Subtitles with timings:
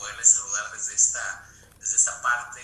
[0.00, 2.60] poderles saludar desde esta, desde esta parte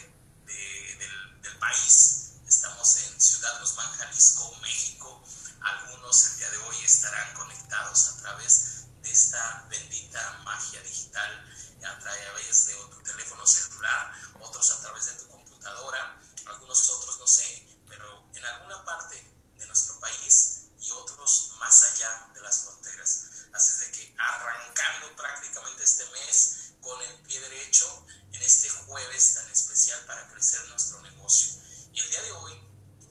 [0.47, 2.33] del, del país.
[2.49, 5.23] Estamos en Ciudad Guzmán, Jalisco, México.
[5.61, 11.45] Algunos el día de hoy estarán conectados a través de esta bendita magia digital
[11.85, 17.27] a través de tu teléfono celular, otros a través de tu computadora, algunos otros no
[17.27, 19.15] sé, pero en alguna parte
[19.57, 23.27] de nuestro país y otros más allá de las fronteras.
[23.53, 29.35] Así es de que arrancando prácticamente este mes con el pie derecho en este jueves
[29.35, 31.61] tan especial para crecer nuestro negocio.
[31.93, 32.53] Y el día de hoy,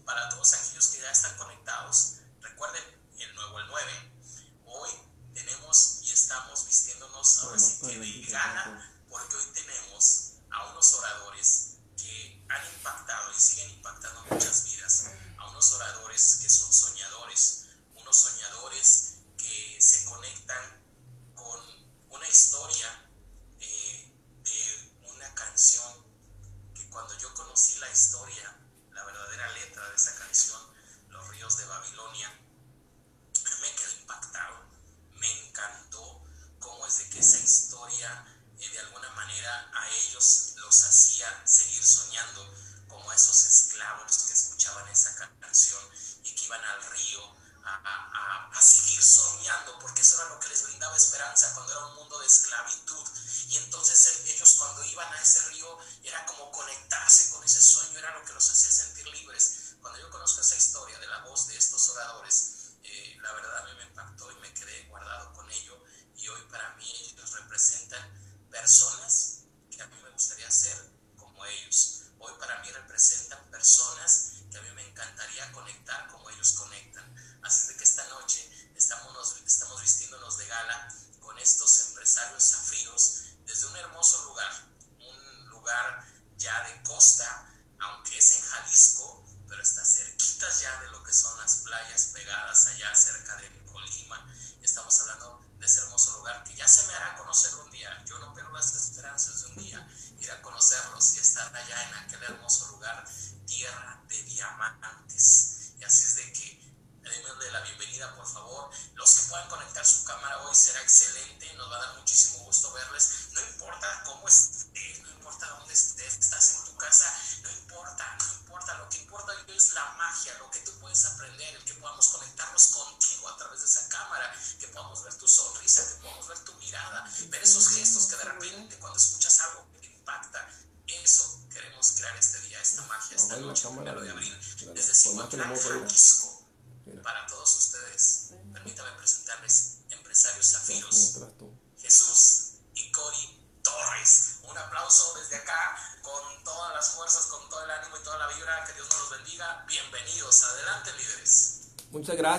[0.06, 2.84] para todos aquellos que ya están conectados, recuerden
[3.20, 3.92] el nuevo el 9,
[4.66, 4.90] hoy
[5.34, 11.76] tenemos y estamos vistiéndonos ahora sí que de gana, porque hoy tenemos a unos oradores
[11.98, 18.18] que han impactado y siguen impactando muchas vidas, a unos oradores que son soñadores, unos
[18.18, 19.05] soñadores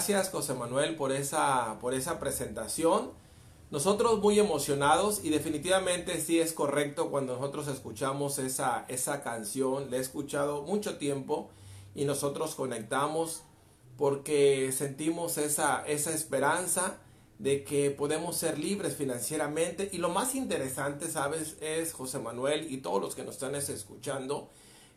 [0.08, 3.10] gracias, José Manuel, por esa, por esa presentación.
[3.72, 9.90] Nosotros muy emocionados y definitivamente sí es correcto cuando nosotros escuchamos esa, esa canción.
[9.90, 11.50] La he escuchado mucho tiempo
[11.96, 13.42] y nosotros conectamos
[13.96, 16.98] porque sentimos esa, esa esperanza
[17.40, 19.90] de que podemos ser libres financieramente.
[19.92, 21.56] Y lo más interesante, ¿sabes?
[21.60, 24.50] Es, José Manuel y todos los que nos están escuchando,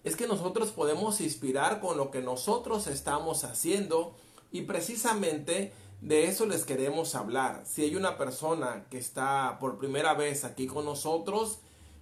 [0.03, 4.13] es que nosotros podemos inspirar con lo que nosotros estamos haciendo
[4.51, 7.63] y precisamente de eso les queremos hablar.
[7.65, 11.59] Si hay una persona que está por primera vez aquí con nosotros,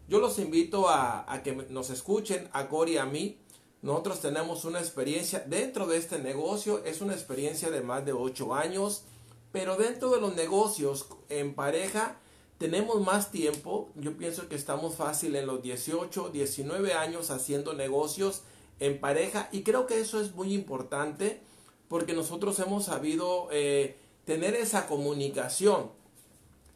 [0.08, 3.38] yo los invito a, que nos escuchen, a Cori y a mí,
[3.81, 8.56] nosotros tenemos una experiencia dentro de este negocio, es una experiencia de más de 8
[8.56, 9.03] años,
[9.52, 12.19] pero dentro de los negocios en pareja
[12.57, 13.90] tenemos más tiempo.
[13.96, 18.41] Yo pienso que estamos fácil en los 18, 19 años haciendo negocios
[18.80, 21.41] en pareja y creo que eso es muy importante
[21.88, 25.92] porque nosotros hemos sabido eh, tener esa comunicación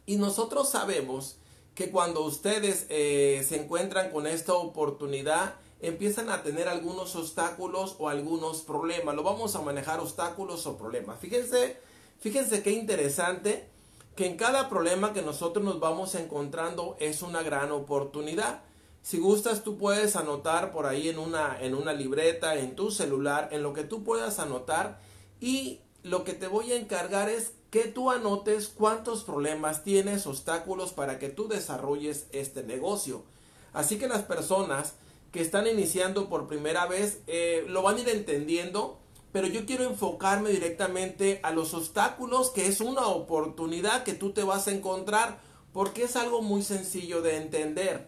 [0.06, 1.36] y nosotros sabemos
[1.74, 8.08] que cuando ustedes eh, se encuentran con esta oportunidad empiezan a tener algunos obstáculos o
[8.08, 9.14] algunos problemas.
[9.14, 11.18] Lo vamos a manejar obstáculos o problemas.
[11.18, 11.76] Fíjense,
[12.20, 13.68] fíjense qué interesante
[14.14, 18.62] que en cada problema que nosotros nos vamos encontrando es una gran oportunidad.
[19.02, 23.48] Si gustas, tú puedes anotar por ahí en una, en una libreta, en tu celular,
[23.50, 25.00] en lo que tú puedas anotar.
[25.40, 30.92] Y lo que te voy a encargar es que tú anotes cuántos problemas tienes, obstáculos
[30.92, 33.24] para que tú desarrolles este negocio.
[33.72, 34.94] Así que las personas
[35.32, 39.00] que están iniciando por primera vez eh, lo van a ir entendiendo,
[39.32, 44.44] pero yo quiero enfocarme directamente a los obstáculos, que es una oportunidad que tú te
[44.44, 45.40] vas a encontrar
[45.72, 48.06] porque es algo muy sencillo de entender.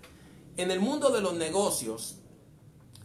[0.57, 2.19] En el mundo de los negocios,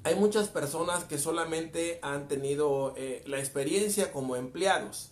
[0.04, 5.10] hay muchas personas que solamente han tenido eh, la experiencia como empleados.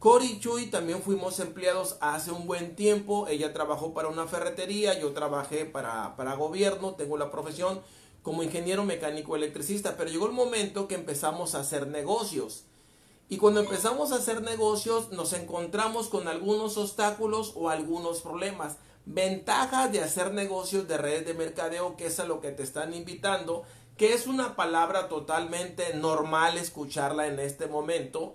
[0.00, 3.28] Cory y Chuy también fuimos empleados hace un buen tiempo.
[3.28, 7.80] Ella trabajó para una ferretería, yo trabajé para, para gobierno, tengo la profesión
[8.22, 12.64] como ingeniero mecánico electricista, pero llegó el momento que empezamos a hacer negocios.
[13.28, 18.78] Y cuando empezamos a hacer negocios nos encontramos con algunos obstáculos o algunos problemas.
[19.10, 22.92] Ventajas de hacer negocios de redes de mercadeo, que es a lo que te están
[22.92, 23.62] invitando,
[23.96, 28.34] que es una palabra totalmente normal escucharla en este momento,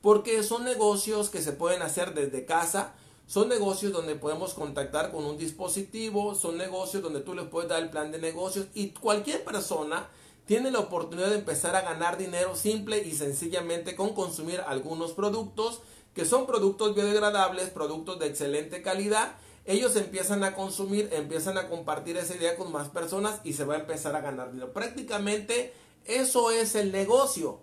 [0.00, 2.94] porque son negocios que se pueden hacer desde casa,
[3.26, 7.82] son negocios donde podemos contactar con un dispositivo, son negocios donde tú les puedes dar
[7.82, 10.08] el plan de negocios y cualquier persona
[10.46, 15.82] tiene la oportunidad de empezar a ganar dinero simple y sencillamente con consumir algunos productos
[16.14, 22.16] que son productos biodegradables, productos de excelente calidad ellos empiezan a consumir, empiezan a compartir
[22.16, 24.72] esa idea con más personas y se va a empezar a ganar dinero.
[24.72, 25.72] Prácticamente
[26.04, 27.60] eso es el negocio.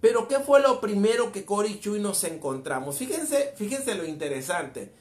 [0.00, 2.98] Pero ¿qué fue lo primero que Cory y Chuy nos encontramos?
[2.98, 4.92] Fíjense, fíjense lo interesante.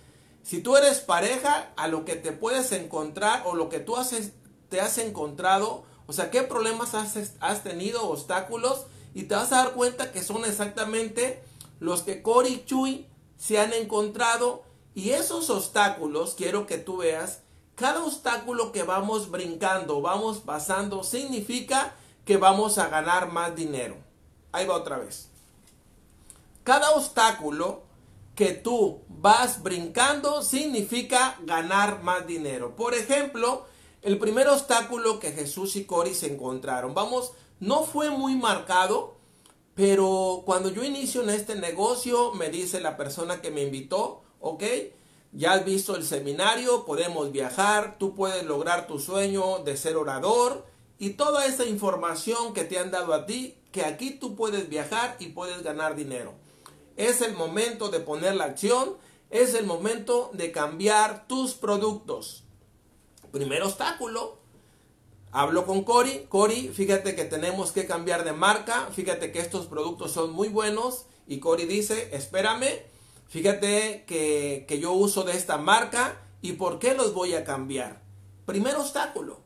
[0.43, 3.95] Si tú eres pareja, a lo que te puedes encontrar o lo que tú
[4.69, 9.57] te has encontrado, o sea, qué problemas has, has tenido, obstáculos, y te vas a
[9.57, 11.43] dar cuenta que son exactamente
[11.79, 13.07] los que Cory y Chuy
[13.37, 14.63] se han encontrado
[14.95, 17.41] y esos obstáculos, quiero que tú veas,
[17.75, 21.95] cada obstáculo que vamos brincando, vamos pasando, significa
[22.25, 23.97] que vamos a ganar más dinero.
[24.51, 25.29] Ahí va otra vez.
[26.63, 27.83] Cada obstáculo
[28.35, 32.75] que tú vas brincando significa ganar más dinero.
[32.75, 33.65] Por ejemplo,
[34.01, 39.15] el primer obstáculo que Jesús y Cori se encontraron, vamos, no fue muy marcado,
[39.75, 44.63] pero cuando yo inicio en este negocio, me dice la persona que me invitó, ¿ok?
[45.31, 50.65] Ya has visto el seminario, podemos viajar, tú puedes lograr tu sueño de ser orador
[50.99, 55.15] y toda esa información que te han dado a ti, que aquí tú puedes viajar
[55.19, 56.33] y puedes ganar dinero.
[56.97, 58.97] Es el momento de poner la acción,
[59.31, 62.43] es el momento de cambiar tus productos.
[63.31, 64.37] Primer obstáculo,
[65.31, 70.11] hablo con Cory, Cory, fíjate que tenemos que cambiar de marca, fíjate que estos productos
[70.11, 72.92] son muy buenos y Cory dice, espérame,
[73.33, 78.03] Fíjate que, yo uso de esta marca y por qué los voy a cambiar.
[78.45, 79.41] Primer obstáculo.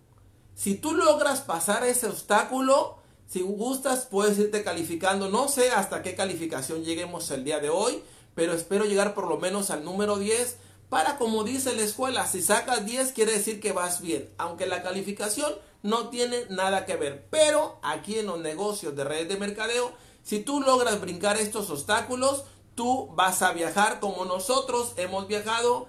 [0.56, 2.98] Si tú logras pasar ese obstáculo,
[3.30, 5.30] si gustas, puedes irte calificando.
[5.30, 8.04] No sé hasta qué calificación lleguemos el día de hoy,
[8.36, 10.58] pero espero llegar por lo menos al número 10
[10.90, 14.84] para, como dice la escuela, si sacas 10 quiere decir que vas bien, aunque la
[14.84, 17.26] calificación no tiene nada que ver.
[17.30, 19.94] Pero aquí en los negocios de redes de mercadeo,
[20.24, 22.44] si tú logras brincar estos obstáculos,
[22.78, 25.88] tú vas a viajar como nosotros hemos viajado,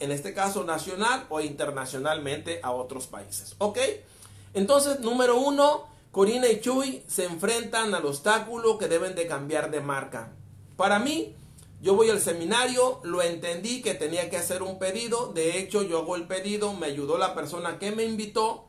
[0.00, 3.54] en este caso nacional o internacionalmente a otros países.
[3.58, 3.78] ¿Ok?
[4.54, 9.82] Entonces, número uno, Corina y Chuy se enfrentan al obstáculo que deben de cambiar de
[9.82, 10.32] marca.
[10.78, 11.34] Para mí,
[11.82, 15.98] yo voy al seminario, lo entendí que tenía que hacer un pedido, de hecho yo
[15.98, 18.64] hago el pedido, me ayudó la persona que me invitó.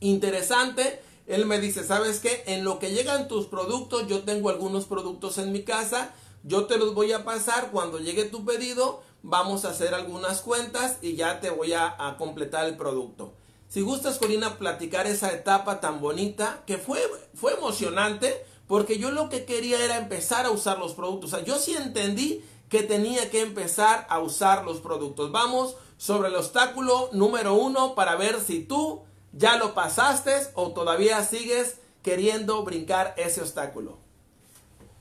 [0.00, 2.44] Interesante, él me dice, ¿sabes qué?
[2.46, 6.14] En lo que llegan tus productos, yo tengo algunos productos en mi casa,
[6.46, 9.02] yo te los voy a pasar cuando llegue tu pedido.
[9.22, 13.32] Vamos a hacer algunas cuentas y ya te voy a, completar el producto.
[13.68, 17.00] Si gustas, Corina, platicar esa etapa tan bonita que fue,
[17.34, 21.32] fue emocionante porque yo lo que quería era empezar a usar los productos.
[21.32, 25.32] O sea, yo sí entendí que tenía que empezar a usar los productos.
[25.32, 31.24] Vamos sobre el obstáculo número uno para ver si tú ya lo pasaste o todavía
[31.24, 33.98] sigues queriendo brincar ese obstáculo.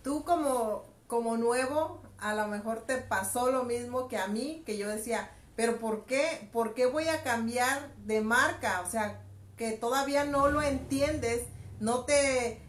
[0.04, 4.78] Tú como como nuevo, a lo mejor te pasó lo mismo que a mí, que
[4.78, 6.50] yo decía, pero ¿por qué?
[6.52, 8.82] ¿Por qué voy a cambiar de marca?
[8.86, 9.22] O sea,
[9.56, 11.44] que todavía no lo entiendes,
[11.80, 12.60] no te,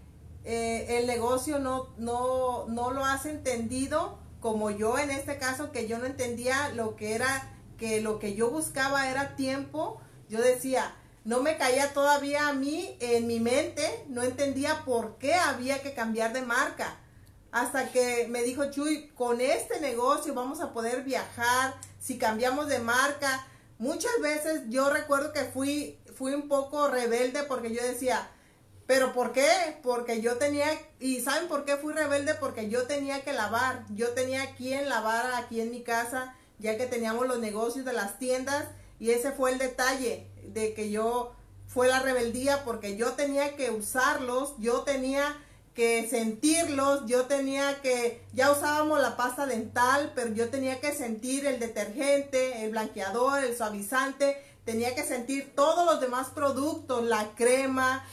[0.44, 5.88] eh, el negocio no, no, no lo has entendido, como yo en este caso, que
[5.88, 10.94] yo no entendía lo que era, que lo que yo buscaba era tiempo, yo decía,
[11.24, 15.94] no me caía todavía a mí en mi mente, no entendía por qué había que
[15.94, 17.00] cambiar de marca
[17.56, 22.80] hasta que me dijo Chuy, con este negocio vamos a poder viajar, si cambiamos de
[22.80, 23.46] marca.
[23.78, 28.28] Muchas veces yo recuerdo que fui, fui un poco rebelde porque yo decía,
[28.86, 29.48] pero ¿por qué?
[29.82, 30.66] Porque yo tenía,
[31.00, 32.34] y ¿saben por qué fui rebelde?
[32.34, 36.84] Porque yo tenía que lavar, yo tenía quien lavar aquí en mi casa, ya que
[36.84, 38.66] teníamos los negocios de las tiendas,
[39.00, 41.34] y ese fue el detalle de que yo
[41.66, 45.38] fue la rebeldía porque yo tenía que usarlos, yo tenía
[45.76, 51.46] que sentirlos, yo tenía que, ya usábamos la pasta dental, pero yo tenía que sentir
[51.46, 58.04] el detergente, el blanqueador, el suavizante, tenía que sentir todos los demás productos, la crema,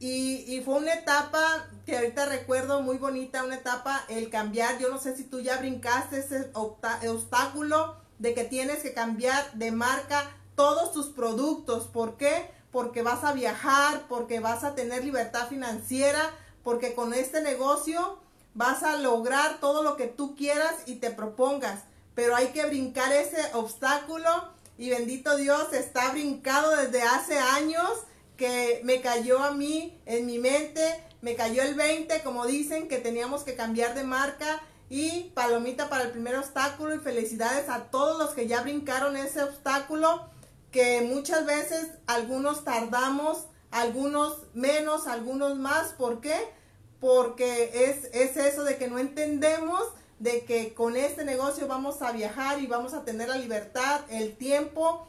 [0.00, 4.98] y, fue una etapa que ahorita recuerdo muy bonita, una etapa, el cambiar, yo no
[4.98, 10.92] sé si tú ya brincaste ese obstáculo de que tienes que cambiar de marca todos
[10.92, 11.88] tus productos.
[11.88, 12.48] ¿Por qué?
[12.70, 16.30] Porque vas a viajar, porque vas a tener libertad financiera,
[16.68, 18.18] porque con este negocio
[18.52, 21.84] vas a lograr todo lo que tú quieras y te propongas.
[22.14, 24.28] Pero hay que brincar ese obstáculo
[24.76, 27.90] y bendito Dios está brincado desde hace años
[28.36, 30.82] que me cayó a mí en mi mente,
[31.22, 34.60] me cayó el 20, como dicen, que teníamos que cambiar de marca
[34.90, 39.42] y palomita para el primer obstáculo y felicidades a todos los que ya brincaron ese
[39.42, 40.28] obstáculo,
[40.70, 46.57] que muchas veces algunos tardamos, algunos menos, algunos más, ¿por qué?
[47.00, 49.82] Porque es, es eso de que no entendemos
[50.18, 54.36] de que con este negocio vamos a viajar y vamos a tener la libertad, el
[54.36, 55.06] tiempo,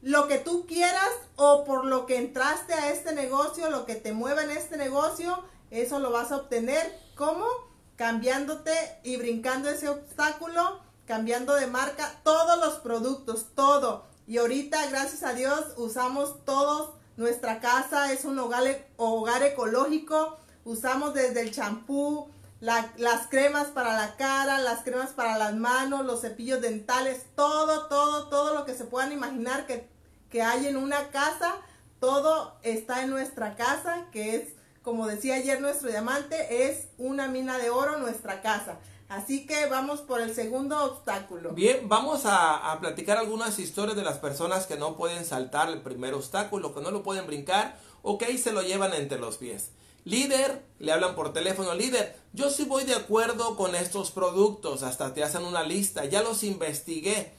[0.00, 4.12] lo que tú quieras o por lo que entraste a este negocio, lo que te
[4.12, 6.98] mueva en este negocio, eso lo vas a obtener.
[7.16, 7.46] ¿Cómo?
[7.96, 8.72] Cambiándote
[9.02, 14.06] y brincando ese obstáculo, cambiando de marca todos los productos, todo.
[14.28, 16.90] Y ahorita, gracias a Dios, usamos todos.
[17.16, 22.28] Nuestra casa es un hogar, hogar ecológico Usamos desde el champú,
[22.60, 28.28] las cremas para la cara, las cremas para las manos, los cepillos dentales, todo, todo,
[28.28, 29.88] todo lo que se puedan imaginar que,
[30.28, 31.56] que hay en una casa,
[32.00, 34.48] todo está en nuestra casa, que es,
[34.82, 38.76] como decía ayer nuestro diamante, es una mina de oro nuestra casa.
[39.08, 41.52] Así que vamos por el segundo obstáculo.
[41.52, 45.80] Bien, vamos a, a, platicar algunas historias de las personas que no pueden saltar el
[45.80, 49.38] primer obstáculo, que no lo pueden brincar o que ahí se lo llevan entre los
[49.38, 49.70] pies.
[50.04, 55.12] Líder, le hablan por teléfono, líder, yo sí voy de acuerdo con estos productos, hasta
[55.12, 57.32] te hacen una lista, ya los investigué,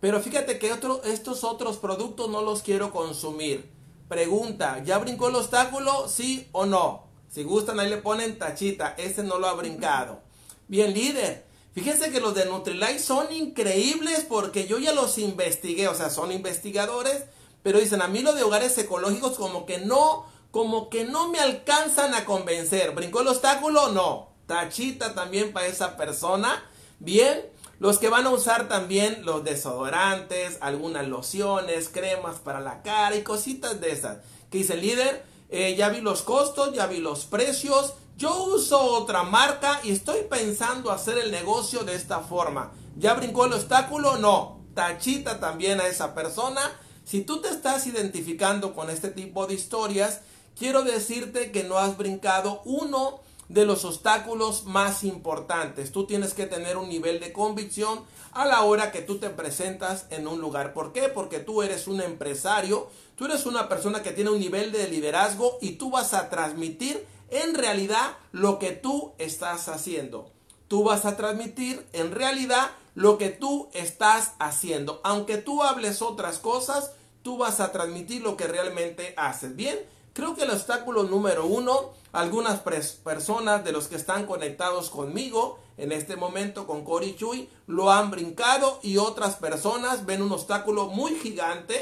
[0.00, 3.70] pero fíjate que otro, estos otros productos no los quiero consumir.
[4.08, 6.08] Pregunta, ¿ya brincó el obstáculo?
[6.08, 7.04] ¿Sí o no?
[7.30, 10.20] Si gustan, ahí le ponen tachita, ese no lo ha brincado.
[10.68, 15.94] Bien, líder, fíjense que los de Nutrilite son increíbles porque yo ya los investigué, o
[15.94, 17.24] sea, son investigadores,
[17.62, 21.38] pero dicen, a mí lo de hogares ecológicos como que no como que no me
[21.38, 22.92] alcanzan a convencer.
[22.94, 23.92] ¿Brincó el obstáculo?
[23.92, 24.30] No.
[24.46, 26.64] Tachita también para esa persona.
[26.98, 27.46] Bien.
[27.78, 33.22] Los que van a usar también los desodorantes, algunas lociones, cremas para la cara y
[33.22, 34.18] cositas de esas.
[34.50, 37.94] Que dice el líder, eh, ya vi los costos, ya vi los precios.
[38.18, 42.70] Yo uso otra marca y estoy pensando hacer el negocio de esta forma.
[42.98, 44.18] ¿Ya brincó el obstáculo?
[44.18, 44.60] No.
[44.74, 46.60] Tachita también a esa persona.
[47.04, 50.20] Si tú te estás identificando con este tipo de historias,
[50.58, 55.90] quiero decirte que no has brincado uno de los obstáculos más importantes.
[55.90, 60.06] Tú tienes que tener un nivel de convicción a la hora que tú te presentas
[60.10, 60.72] en un lugar.
[60.72, 61.08] ¿Por qué?
[61.08, 65.58] Porque tú eres un empresario, tú eres una persona que tiene un nivel de liderazgo
[65.60, 70.30] y tú vas a transmitir en realidad lo que tú estás haciendo.
[70.68, 75.00] Tú vas a transmitir en realidad lo que tú estás haciendo.
[75.02, 76.92] Aunque tú hables otras cosas,
[77.22, 79.56] tú vas a transmitir lo que realmente haces.
[79.56, 79.78] Bien,
[80.12, 85.92] Creo que el obstáculo número uno, algunas personas de los que están conectados conmigo en
[85.92, 91.14] este momento con Cory Chuy lo han brincado y otras personas ven un obstáculo muy
[91.14, 91.78] gigante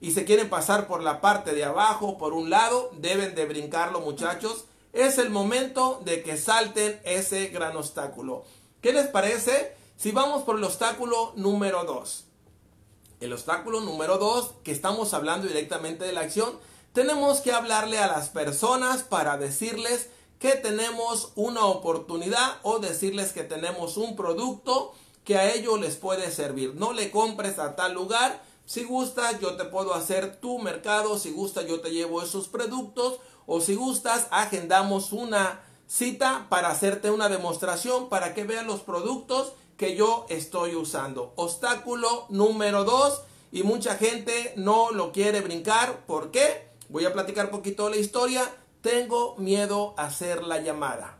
[0.00, 4.00] y se quieren pasar por la parte de abajo, por un lado, deben de brincarlo
[4.00, 4.64] muchachos.
[4.92, 8.44] Es el momento de que salten ese gran obstáculo.
[8.80, 12.24] ¿Qué les parece si vamos por el obstáculo número dos?
[13.20, 16.52] El obstáculo número dos, que estamos hablando directamente de la acción,
[16.98, 20.08] tenemos que hablarle a las personas para decirles
[20.40, 26.32] que tenemos una oportunidad o decirles que tenemos un producto que a ellos les puede
[26.32, 26.74] servir.
[26.74, 28.42] No le compres a tal lugar.
[28.66, 31.20] Si gustas, yo te puedo hacer tu mercado.
[31.20, 33.20] Si gustas, yo te llevo esos productos.
[33.46, 39.52] O si gustas, agendamos una cita para hacerte una demostración para que vean los productos
[39.76, 41.32] que yo estoy usando.
[41.36, 43.22] Obstáculo número dos.
[43.52, 46.04] Y mucha gente no lo quiere brincar.
[46.04, 46.67] ¿Por qué?
[46.88, 48.42] Voy a platicar poquito la historia.
[48.80, 51.18] Tengo miedo a hacer la llamada.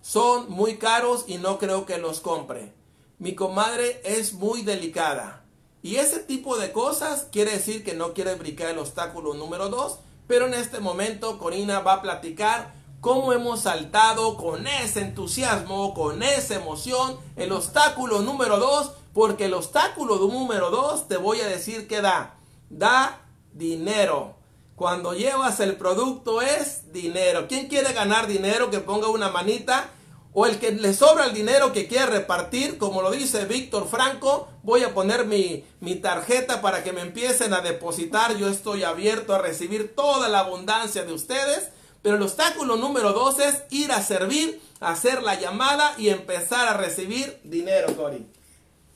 [0.00, 2.72] Son muy caros y no creo que los compre.
[3.18, 5.44] Mi comadre es muy delicada.
[5.82, 9.98] Y ese tipo de cosas quiere decir que no quiere brincar el obstáculo número 2.
[10.26, 16.22] Pero en este momento Corina va a platicar cómo hemos saltado con ese entusiasmo, con
[16.22, 18.92] esa emoción, el obstáculo número 2.
[19.14, 22.38] Porque el obstáculo número 2 te voy a decir que da.
[22.68, 23.20] Da
[23.52, 24.37] dinero.
[24.78, 27.48] Cuando llevas el producto es dinero.
[27.48, 28.70] ¿Quién quiere ganar dinero?
[28.70, 29.90] Que ponga una manita.
[30.32, 34.48] O el que le sobra el dinero que quiere repartir, como lo dice Víctor Franco,
[34.62, 38.36] voy a poner mi, mi tarjeta para que me empiecen a depositar.
[38.36, 41.70] Yo estoy abierto a recibir toda la abundancia de ustedes.
[42.02, 46.74] Pero el obstáculo número dos es ir a servir, hacer la llamada y empezar a
[46.74, 48.24] recibir dinero, Cori.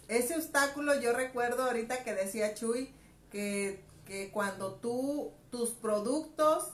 [0.06, 2.92] Ese obstáculo yo recuerdo ahorita que decía Chuy
[3.32, 3.80] que,
[4.32, 6.68] cuando tú, tus productos,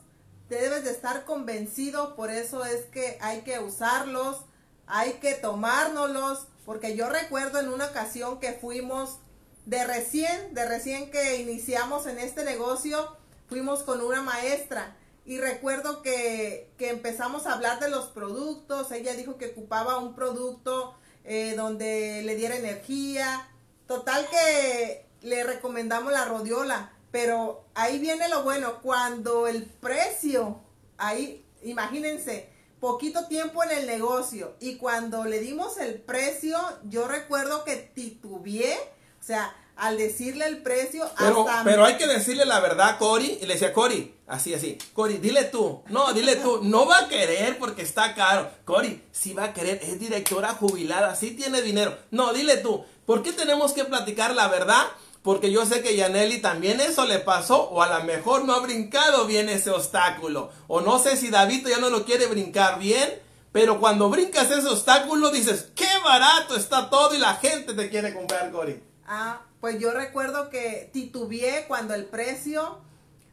[0.49, 4.39] debes de estar convencido, por eso es que hay que usarlos,
[4.87, 9.19] hay que tomárnoslos, porque yo recuerdo en una ocasión que fuimos
[9.67, 13.17] de recién, de recién que iniciamos en este negocio,
[13.49, 19.15] fuimos con una maestra y recuerdo que, que empezamos a hablar de los productos, ella
[19.15, 23.47] dijo que ocupaba un producto eh, donde le diera energía,
[23.87, 30.61] total que le recomendamos la rodiola, pero ahí viene lo bueno, cuando el precio,
[30.97, 32.51] ahí, imagínense,
[32.81, 38.79] poquito tiempo en el negocio y cuando le dimos el precio, yo recuerdo que titubeé,
[39.21, 41.09] o sea, al decirle el precio.
[41.17, 43.39] Pero, pero hay que decirle la verdad, Cori.
[43.41, 44.77] Y le decía, Cori, así, así.
[44.93, 45.83] Cori, dile tú.
[45.89, 46.61] No, dile tú.
[46.65, 48.51] No va a querer porque está caro.
[48.65, 49.79] Cori, sí va a querer.
[49.83, 51.15] Es directora jubilada.
[51.15, 51.97] Sí tiene dinero.
[52.11, 52.85] No, dile tú.
[53.07, 54.85] ¿Por qué tenemos que platicar la verdad?
[55.29, 57.69] Porque yo sé que Yaneli también eso le pasó.
[57.69, 60.51] O a lo mejor no ha brincado bien ese obstáculo.
[60.69, 63.21] O no sé si David ya no lo quiere brincar bien.
[63.53, 68.15] Pero cuando brincas ese obstáculo dices, qué barato está todo y la gente te quiere
[68.15, 68.83] comprar, Cori.
[69.07, 72.79] Ah, pues yo recuerdo que titubeé cuando el precio,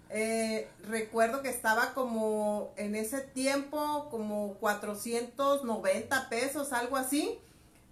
[0.10, 7.40] eh, recuerdo que estaba como en ese tiempo como 490 pesos, algo así.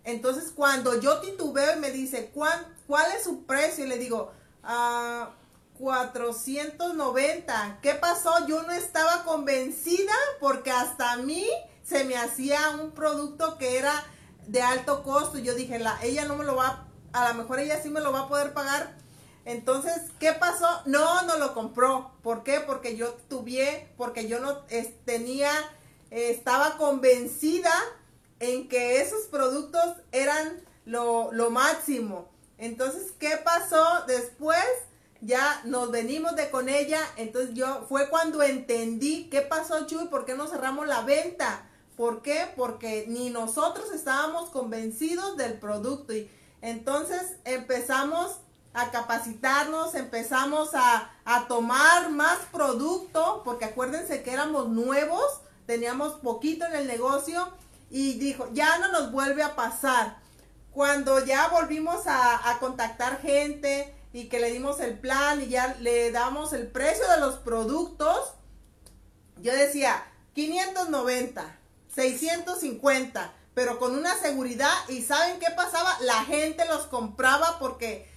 [0.03, 3.85] Entonces cuando yo titubeo y me dice, ¿cuál, cuál es su precio?
[3.85, 4.31] Y le digo,
[4.63, 5.31] ah,
[5.79, 7.79] 490.
[7.81, 8.47] ¿Qué pasó?
[8.47, 11.47] Yo no estaba convencida porque hasta a mí
[11.83, 14.03] se me hacía un producto que era
[14.47, 15.39] de alto costo.
[15.39, 18.11] Yo dije, la, ella no me lo va a lo mejor ella sí me lo
[18.11, 18.95] va a poder pagar.
[19.45, 20.67] Entonces, ¿qué pasó?
[20.85, 22.11] No, no lo compró.
[22.23, 22.59] ¿Por qué?
[22.59, 24.63] Porque yo tuve, porque yo no
[25.05, 25.51] tenía,
[26.09, 27.71] estaba convencida
[28.43, 32.29] en que esos productos eran lo, lo máximo.
[32.57, 34.65] Entonces, ¿qué pasó después?
[35.21, 37.01] Ya nos venimos de con ella.
[37.15, 41.69] Entonces yo, fue cuando entendí qué pasó, Chuy, por qué no cerramos la venta.
[41.95, 42.51] ¿Por qué?
[42.55, 46.13] Porque ni nosotros estábamos convencidos del producto.
[46.13, 46.29] Y,
[46.61, 48.37] entonces empezamos
[48.73, 51.09] a capacitarnos, empezamos a,
[51.47, 57.47] tomar más producto, porque acuérdense que éramos nuevos, teníamos poquito en el negocio
[57.93, 60.17] y dijo, ya no nos vuelve a pasar.
[60.71, 65.77] Cuando ya volvimos a, a contactar gente y que le dimos el plan y ya
[65.79, 68.33] le damos el precio de los productos,
[69.37, 70.03] yo decía
[70.33, 71.59] 590,
[71.93, 74.73] 650 pero con una seguridad.
[74.89, 75.95] ¿Y saben qué pasaba?
[76.01, 78.09] La gente los compraba porque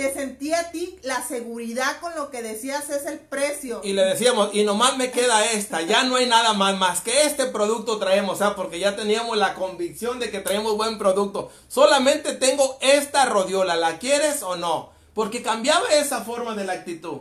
[0.00, 3.82] te sentía a ti la seguridad con lo que decías es el precio.
[3.84, 7.24] Y le decíamos, y nomás me queda esta, ya no hay nada más, más que
[7.24, 8.56] este producto traemos, ¿ah?
[8.56, 11.50] porque ya teníamos la convicción de que traemos buen producto.
[11.68, 14.90] Solamente tengo esta rodiola, ¿la quieres o no?
[15.12, 17.18] Porque cambiaba esa forma de la actitud.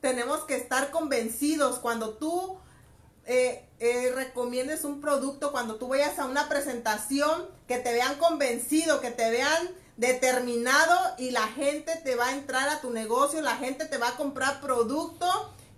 [0.00, 2.56] Tenemos que estar convencidos cuando tú
[3.26, 9.02] eh, eh, recomiendes un producto cuando tú vayas a una presentación, que te vean convencido,
[9.02, 9.68] que te vean
[9.98, 14.08] determinado y la gente te va a entrar a tu negocio, la gente te va
[14.08, 15.26] a comprar producto.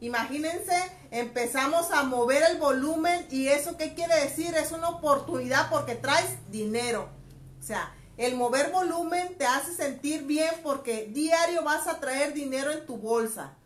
[0.00, 0.76] Imagínense,
[1.10, 4.54] empezamos a mover el volumen y eso qué quiere decir?
[4.54, 7.08] Es una oportunidad porque traes dinero.
[7.58, 12.70] O sea, el mover volumen te hace sentir bien porque diario vas a traer dinero
[12.70, 13.56] en tu bolsa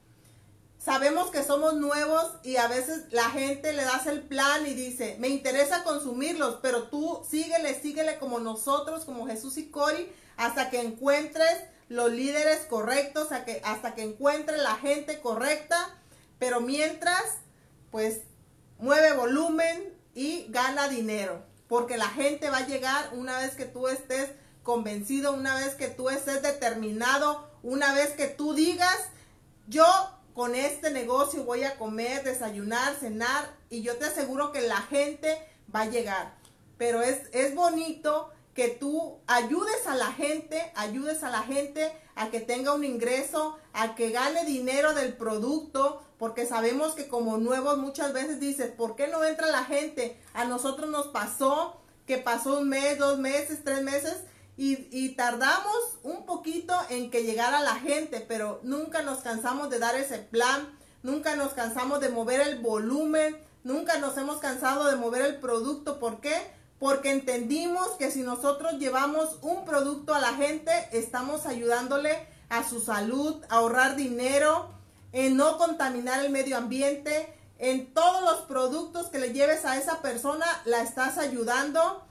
[0.84, 5.16] sabemos que somos nuevos y a veces la gente le das el plan y dice,
[5.18, 10.80] me interesa consumirlos, pero tú síguele, síguele como nosotros, como Jesús y Cori, hasta que
[10.80, 15.76] encuentres los líderes correctos, hasta que, hasta que encuentres la gente correcta,
[16.38, 17.22] pero mientras,
[17.90, 18.20] pues,
[18.78, 23.88] mueve volumen y gana dinero, porque la gente va a llegar una vez que tú
[23.88, 24.30] estés
[24.62, 28.98] convencido, una vez que tú estés determinado, una vez que tú digas,
[29.68, 29.84] yo
[30.34, 35.38] con este negocio voy a comer, desayunar, cenar y yo te aseguro que la gente
[35.72, 36.34] va a llegar.
[36.76, 42.30] Pero es, es bonito que tú ayudes a la gente, ayudes a la gente a
[42.30, 47.78] que tenga un ingreso, a que gane dinero del producto, porque sabemos que como nuevos
[47.78, 50.20] muchas veces dices, ¿por qué no entra la gente?
[50.32, 54.14] A nosotros nos pasó que pasó un mes, dos meses, tres meses
[54.56, 59.96] y, tardamos un poquito en que llegara la gente, pero nunca nos cansamos de dar
[59.96, 65.22] ese plan nunca nos cansamos de mover el volumen, nunca nos hemos cansado de mover
[65.22, 66.00] el producto.
[66.00, 66.34] ¿Por qué?
[66.78, 72.80] Porque entendimos que si nosotros llevamos un producto a la gente, estamos ayudándole a su
[72.80, 74.68] salud, a ahorrar dinero,
[75.12, 80.02] en no contaminar el medio ambiente, en todos los productos que le lleves a esa
[80.02, 82.04] persona, la estás ayudando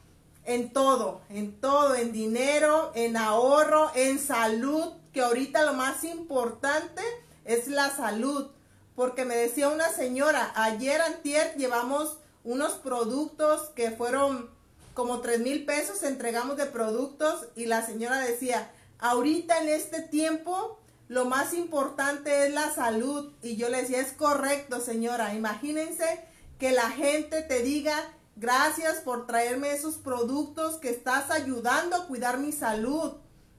[0.45, 7.02] en todo, en todo, en dinero, en ahorro, en salud, que ahorita lo más importante
[7.45, 8.47] es la salud.
[8.95, 14.50] Porque me decía una señora, ayer antier llevamos unos productos que fueron
[14.94, 20.80] como tres mil pesos, entregamos de productos y la señora decía, ahorita en este tiempo
[21.08, 23.32] lo más importante es la salud.
[23.42, 26.22] Y yo le decía, es correcto señora, imagínense
[26.60, 27.96] que la gente te diga,
[28.36, 33.14] gracias por traerme esos productos que estás ayudando a cuidar mi salud.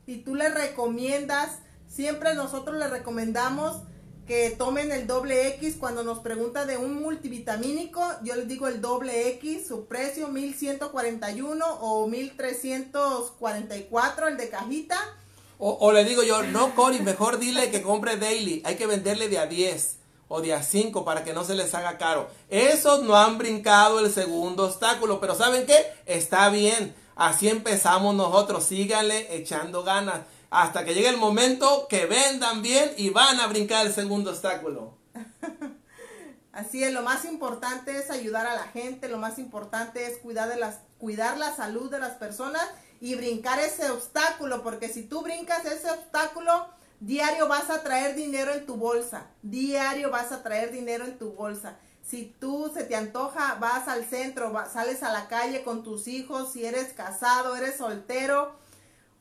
[0.06, 3.82] Y tú le recomiendas, siempre nosotros le recomendamos
[4.26, 8.80] que tomen el doble X cuando nos pregunta de un multivitamínico, yo les digo el
[8.80, 14.98] doble X, su precio 1141 o 1344 el de cajita.
[15.58, 19.38] O, le digo yo, no Cory, mejor dile que compre daily, hay que venderle de
[19.38, 22.28] a 10 o de a 5 para que no se les haga caro.
[22.50, 25.86] Esos no han brincado el segundo obstáculo, pero ¿saben qué?
[26.06, 26.94] Está bien.
[27.14, 28.64] Así empezamos nosotros.
[28.64, 30.22] Síganle echando ganas
[30.54, 34.94] hasta que llegue el momento que vendan bien y van a brincar el segundo obstáculo.
[36.52, 40.48] Así es, lo más importante es ayudar a la gente, lo más importante es cuidar,
[40.48, 42.64] de las, cuidar la salud de las personas
[43.00, 46.68] y brincar ese obstáculo, porque si tú brincas ese obstáculo,
[47.00, 51.32] diario vas a traer dinero en tu bolsa, diario vas a traer dinero en tu
[51.32, 51.78] bolsa.
[52.06, 56.52] Si tú se te antoja, vas al centro, sales a la calle con tus hijos,
[56.52, 58.62] si eres casado, eres soltero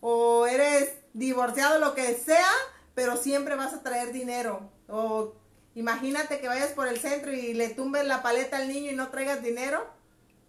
[0.05, 2.51] o eres divorciado, lo que sea,
[2.93, 4.69] pero siempre vas a traer dinero.
[4.89, 5.33] O
[5.75, 9.07] imagínate que vayas por el centro y le tumbes la paleta al niño y no
[9.07, 9.87] traigas dinero.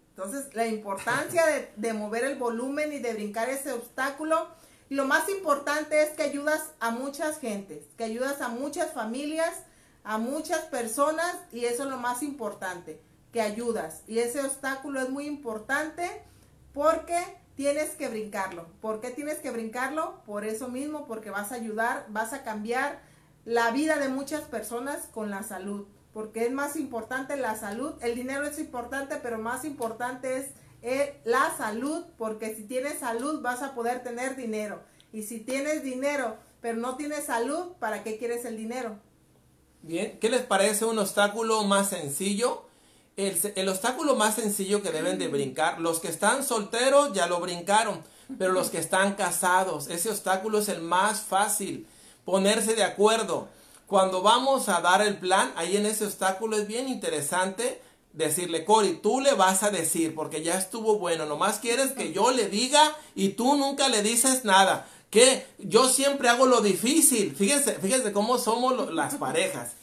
[0.09, 1.45] Entonces, la importancia
[1.77, 4.49] de, mover el volumen y de brincar ese obstáculo.
[4.89, 9.53] Lo más importante es que ayudas a muchas gentes, que ayudas a muchas familias,
[10.03, 14.01] a muchas personas y eso es lo más importante, que ayudas.
[14.05, 16.11] Y ese obstáculo es muy importante
[16.73, 18.67] porque tienes que brincarlo.
[18.81, 20.21] ¿Por qué tienes que brincarlo?
[20.25, 23.01] Por eso mismo, porque vas a ayudar, vas a cambiar
[23.45, 25.85] la vida de muchas personas con la salud.
[26.13, 27.93] Porque es más importante la salud.
[28.01, 30.47] El dinero es importante, pero más importante es
[30.81, 32.05] eh, la salud.
[32.17, 34.81] Porque si tienes salud vas a poder tener dinero.
[35.11, 38.97] Y si tienes dinero, pero no tienes salud, ¿para qué quieres el dinero?
[39.81, 42.64] Bien, ¿qué les parece un obstáculo más sencillo?
[43.17, 48.03] El, obstáculo más sencillo que deben de brincar, los que están solteros ya lo brincaron,
[48.37, 51.87] pero los que están casados, ese obstáculo es el más fácil,
[52.25, 53.47] ponerse de acuerdo.
[53.87, 57.81] Cuando vamos a dar el plan, ahí en ese obstáculo es bien interesante
[58.13, 62.31] decirle, Cori, tú le vas a decir, porque ya estuvo bueno, nomás quieres que yo
[62.31, 64.87] le diga y tú nunca le dices nada.
[65.11, 67.35] Que yo siempre hago lo difícil.
[67.35, 69.73] Fíjense, fíjense cómo somos las parejas.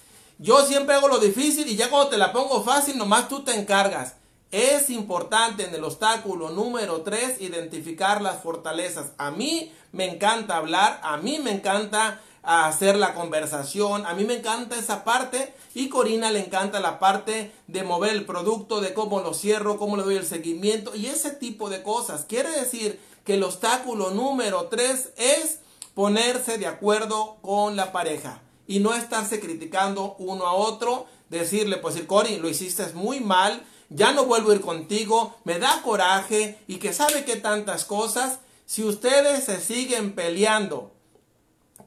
[0.43, 3.55] Yo siempre hago lo difícil y ya cuando te la pongo fácil, nomás tú te
[3.55, 4.17] encargas.
[4.51, 9.13] Es importante en el obstáculo número 3 identificar las fortalezas.
[9.19, 14.39] A mí me encanta hablar, a mí me encanta hacer la conversación, a mí me
[14.39, 19.21] encanta esa parte y Corina le encanta la parte de mover el producto, de cómo
[19.21, 22.25] lo cierro, cómo le doy el seguimiento y ese tipo de cosas.
[22.29, 25.61] Quiere decir que el obstáculo número 3 es
[25.95, 31.95] ponerse de acuerdo con la pareja y no estarse criticando uno a otro, decirle, pues
[31.95, 36.59] si Cory, lo hiciste muy mal, ya no vuelvo a ir contigo, me da coraje
[36.67, 40.91] y que sabe que tantas cosas, si ustedes se siguen peleando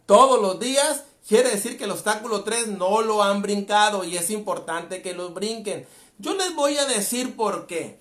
[0.05, 4.29] todos los días, quiere decir que el obstáculo 3 no lo han brincado y es
[4.29, 5.87] importante que los brinquen.
[6.19, 7.99] Yo les voy a decir por qué.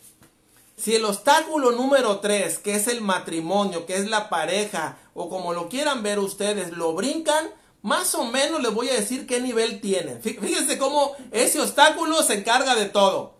[0.76, 5.54] Si el obstáculo número 3, que es el matrimonio, que es la pareja, o como
[5.54, 7.48] lo quieran ver ustedes, lo brincan,
[7.84, 10.22] más o menos les voy a decir qué nivel tienen.
[10.22, 13.34] Fíjense cómo ese obstáculo se encarga de todo.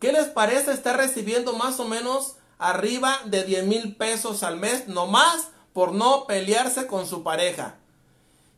[0.00, 4.88] ¿Qué les parece estar recibiendo más o menos arriba de 10 mil pesos al mes,
[4.88, 7.76] nomás por no pelearse con su pareja?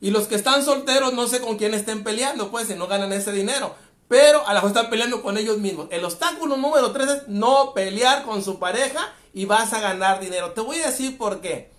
[0.01, 3.13] Y los que están solteros, no sé con quién estén peleando, pues, si no ganan
[3.13, 3.75] ese dinero.
[4.09, 5.89] Pero a la vez están peleando con ellos mismos.
[5.91, 10.53] El obstáculo número 3 es no pelear con su pareja y vas a ganar dinero.
[10.53, 11.76] Te voy a decir por qué.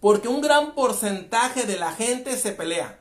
[0.00, 3.00] Porque un gran porcentaje de la gente se pelea.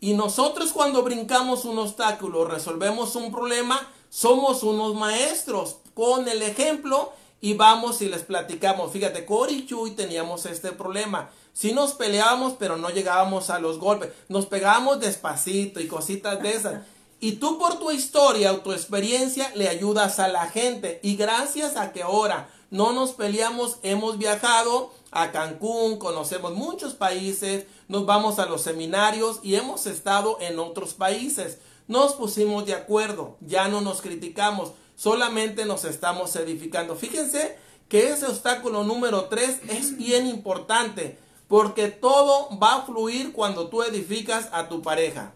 [0.00, 7.12] Y nosotros cuando brincamos un obstáculo, resolvemos un problema, somos unos maestros con el ejemplo
[7.40, 8.90] y vamos y les platicamos.
[8.90, 11.30] Fíjate, Cory y Chuy teníamos este problema.
[11.52, 14.10] Sí nos peleábamos, pero no llegábamos a los golpes.
[14.28, 16.82] Nos pegábamos despacito y cositas de esas.
[17.20, 20.98] Y tú por tu historia o tu experiencia le ayudas a la gente.
[21.04, 27.66] Y gracias a que ahora no nos peleamos, hemos viajado a Cancún, conocemos muchos países,
[27.86, 31.58] nos vamos a los seminarios y hemos estado en otros países.
[31.86, 36.96] Nos pusimos de acuerdo, ya no nos criticamos, solamente nos estamos edificando.
[36.96, 37.58] Fíjense
[37.90, 43.82] que ese obstáculo número 3 es bien importante porque todo va a fluir cuando tú
[43.82, 45.34] edificas a tu pareja.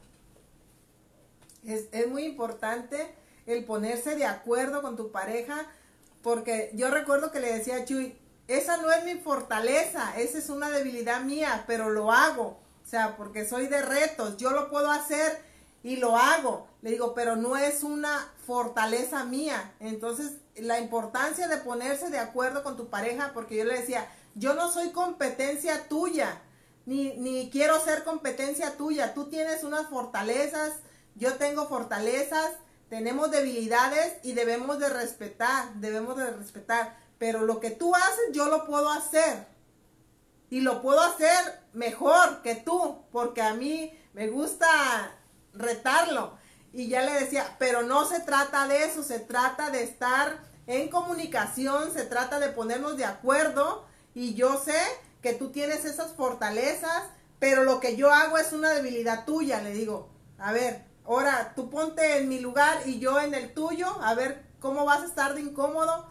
[1.67, 5.67] Es, es muy importante el ponerse de acuerdo con tu pareja
[6.27, 10.51] porque yo recuerdo que le decía a Chuy, esa no es mi fortaleza, esa es
[10.51, 12.59] una debilidad mía, pero lo hago.
[12.85, 15.41] O sea, porque soy de retos, yo lo puedo hacer
[15.85, 16.67] y lo hago.
[16.83, 19.73] Le digo, pero no es una fortaleza mía.
[19.79, 24.55] Entonces, la importancia de ponerse de acuerdo con tu pareja, porque yo le decía, yo
[24.55, 26.43] no soy competencia tuya,
[26.87, 29.15] ni, ni quiero ser competencia tuya.
[29.15, 30.73] Tú tienes unas fortalezas,
[31.15, 32.51] yo tengo fortalezas,
[32.89, 36.97] tenemos debilidades y debemos de respetar, debemos de respetar.
[37.19, 39.47] Pero lo que tú haces, yo lo puedo hacer.
[40.51, 45.13] Y lo puedo hacer mejor que tú, porque a mí me gusta
[45.53, 46.39] retarlo.
[46.73, 50.89] Y ya le decía, pero no se trata de eso, se trata de estar en
[50.89, 53.87] comunicación, se trata de ponernos de acuerdo.
[54.15, 54.79] Y yo sé
[55.23, 57.03] que tú tienes esas fortalezas,
[57.41, 60.09] pero lo que yo hago es una debilidad tuya, le digo.
[60.39, 64.45] A ver, ahora tú ponte en mi lugar y yo en el tuyo, a ver
[64.61, 66.07] cómo vas a estar de incómodo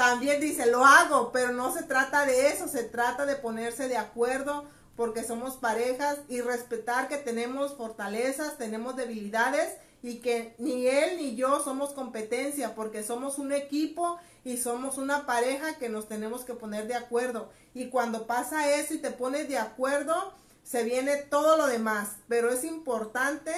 [0.00, 3.98] también dice, lo hago, pero no se trata de eso, se trata de ponerse de
[3.98, 4.64] acuerdo
[4.96, 11.36] porque somos parejas y respetar que tenemos fortalezas, tenemos debilidades y que ni él ni
[11.36, 16.54] yo somos competencia porque somos un equipo y somos una pareja que nos tenemos que
[16.54, 17.50] poner de acuerdo.
[17.74, 20.32] Y cuando pasa eso y te pones de acuerdo,
[20.62, 22.16] se viene todo lo demás.
[22.26, 23.52] Pero es importante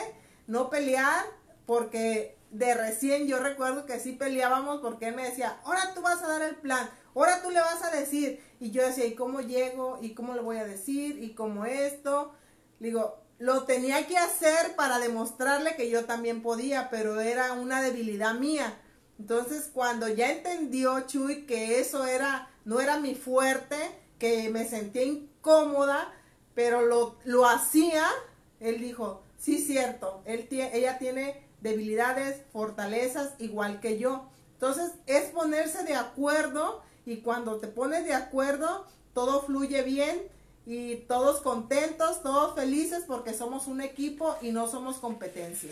[0.53, 1.25] no pelear
[1.65, 6.23] porque de recién yo recuerdo que sí peleábamos porque él me decía, ahora tú vas
[6.23, 8.39] a dar el plan, ahora tú le vas a decir.
[8.61, 9.99] Y yo decía, ¿y cómo llego?
[10.03, 11.23] ¿Y cómo le voy a decir?
[11.23, 12.35] ¿Y cómo esto?
[12.81, 18.35] Digo, lo tenía que hacer para demostrarle que yo también podía, pero era una debilidad
[18.35, 18.79] mía.
[19.19, 23.79] Entonces, cuando ya entendió Chuy que eso era, no era mi fuerte,
[24.19, 26.13] que me sentía incómoda,
[26.55, 28.07] pero lo, lo hacía,
[28.61, 34.27] él dijo, sí, cierto, él ella tiene debilidades, fortalezas, igual que yo.
[34.55, 40.23] Entonces es ponerse de acuerdo y cuando te pones de acuerdo, todo fluye bien
[40.67, 45.71] y todos contentos, todos felices porque somos un equipo y no somos competencia.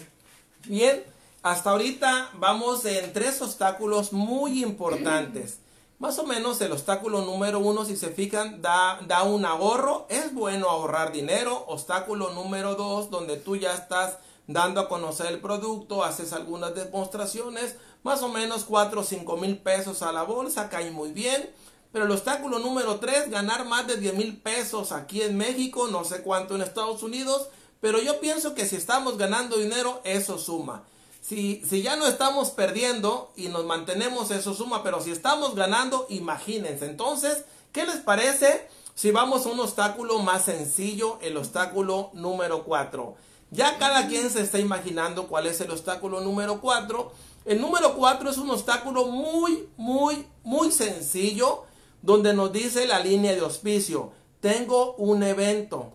[0.67, 1.03] Bien,
[1.43, 5.59] hasta ahorita vamos en tres obstáculos muy importantes.
[6.01, 10.07] Más o menos el obstáculo número uno, si se fijan, da, da un ahorro.
[10.09, 11.67] Es bueno ahorrar dinero.
[11.69, 17.77] Obstáculo número dos, donde tú ya estás dando a conocer el producto, haces algunas demostraciones,
[18.03, 21.51] más o menos 4 o 5 mil pesos a la bolsa, cae muy bien.
[21.93, 26.05] Pero el obstáculo número 3, ganar más de 10 mil pesos aquí en México, no
[26.05, 27.49] sé cuánto en Estados Unidos,
[27.83, 30.83] pero yo pienso que si estamos ganando dinero, eso suma.
[31.21, 36.07] Si, si ya no estamos perdiendo y nos mantenemos, eso suma, pero si estamos ganando,
[36.09, 36.87] imagínense.
[36.87, 43.15] Entonces, ¿qué les parece si vamos a un obstáculo más sencillo, el obstáculo número 4?
[43.51, 47.13] Ya cada quien se está imaginando cuál es el obstáculo número 4.
[47.45, 51.65] El número 4 es un obstáculo muy, muy, muy sencillo
[52.03, 54.13] donde nos dice la línea de auspicio.
[54.41, 55.93] Tengo un evento.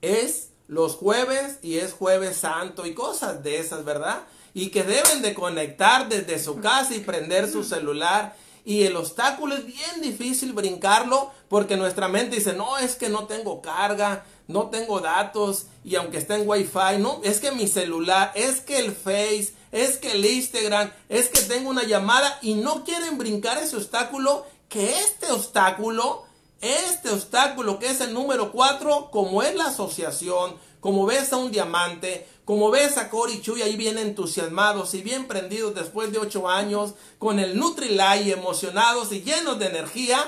[0.00, 4.22] Es los jueves y es jueves santo y cosas de esas, ¿verdad?
[4.54, 8.34] Y que deben de conectar desde su casa y prender su celular.
[8.64, 13.26] Y el obstáculo es bien difícil brincarlo porque nuestra mente dice, no, es que no
[13.26, 18.32] tengo carga, no tengo datos y aunque esté en wifi, no, es que mi celular,
[18.34, 22.82] es que el Face, es que el Instagram, es que tengo una llamada y no
[22.82, 26.24] quieren brincar ese obstáculo, que este obstáculo,
[26.62, 31.50] este obstáculo que es el número 4, como es la asociación, como ves a un
[31.50, 36.48] diamante, como ves a Cory Chuy ahí bien entusiasmados y bien prendidos después de 8
[36.48, 40.18] años, con el Nutrilite emocionados y llenos de energía,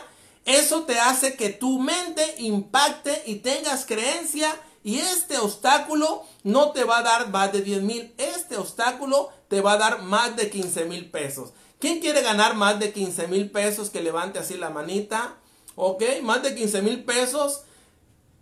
[0.45, 6.85] eso te hace que tu mente impacte y tengas creencia y este obstáculo no te
[6.85, 8.15] va a dar más de 10 mil.
[8.19, 11.55] Este obstáculo te va a dar más de 15 mil pesos.
[11.79, 13.89] ¿Quién quiere ganar más de 15 mil pesos?
[13.89, 15.37] Que levante así la manita.
[15.77, 16.03] ¿Ok?
[16.23, 17.63] Más de 15 mil pesos.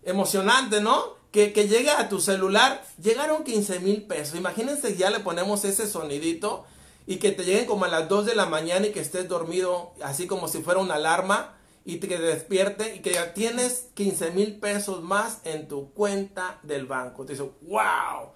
[0.05, 1.17] Emocionante, ¿no?
[1.31, 2.85] Que, que llegue a tu celular.
[3.03, 4.37] Llegaron 15 mil pesos.
[4.37, 6.65] Imagínense, ya le ponemos ese sonidito.
[7.07, 9.93] Y que te lleguen como a las 2 de la mañana y que estés dormido
[10.03, 14.31] así como si fuera una alarma y que te despierte y que ya tienes 15
[14.31, 17.25] mil pesos más en tu cuenta del banco.
[17.25, 18.31] Te dice, wow,